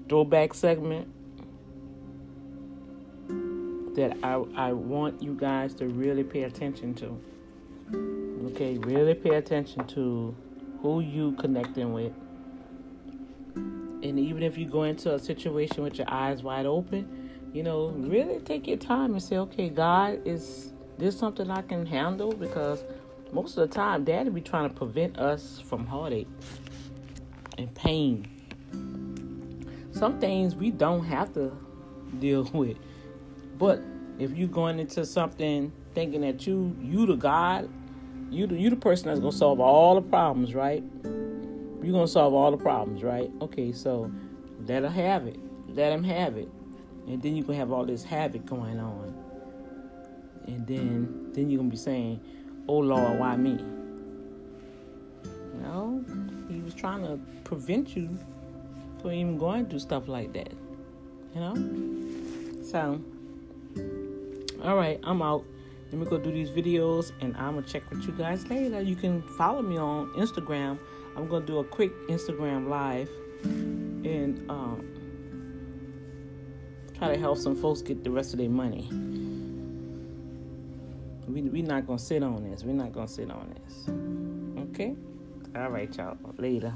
[0.07, 1.09] throwback segment
[3.97, 7.21] that I I want you guys to really pay attention to.
[8.53, 10.34] Okay, really pay attention to
[10.82, 12.13] who you connecting with
[13.55, 17.89] and even if you go into a situation with your eyes wide open, you know,
[17.89, 20.71] really take your time and say, okay, God, is
[21.02, 22.32] this something I can handle?
[22.32, 22.84] Because
[23.32, 26.28] most of the time, Daddy be trying to prevent us from heartache
[27.58, 28.28] and pain.
[29.91, 31.52] Some things we don't have to
[32.20, 32.78] deal with.
[33.58, 33.82] But
[34.20, 37.70] if you're going into something thinking that you you the God,
[38.30, 40.84] you the, you the person that's gonna solve all the problems, right?
[41.04, 43.32] You're gonna solve all the problems, right?
[43.41, 44.12] Okay, so
[44.68, 45.39] Let her have it.
[45.70, 46.49] Let him have it.
[47.08, 49.16] And then you can have all this havoc going on.
[50.52, 52.20] And then then you're gonna be saying,
[52.68, 53.64] Oh Lord, why me?
[55.62, 56.04] No,
[56.49, 58.18] he was trying to prevent you
[59.02, 60.52] from even going through stuff like that.
[61.34, 62.64] You know?
[62.64, 63.02] So
[64.64, 65.43] all right, I'm out.
[65.91, 68.82] Let me go do these videos and I'm gonna check with you guys later.
[68.82, 70.78] You can follow me on Instagram.
[71.18, 73.10] I'm gonna do a quick Instagram live
[73.43, 74.88] and um,
[76.97, 78.88] try to help some folks get the rest of their money
[81.28, 82.63] we we not gonna sit on this.
[82.63, 83.89] We're not gonna sit on this.
[84.69, 84.95] Okay?
[85.55, 86.17] All right, y'all.
[86.38, 86.74] Later.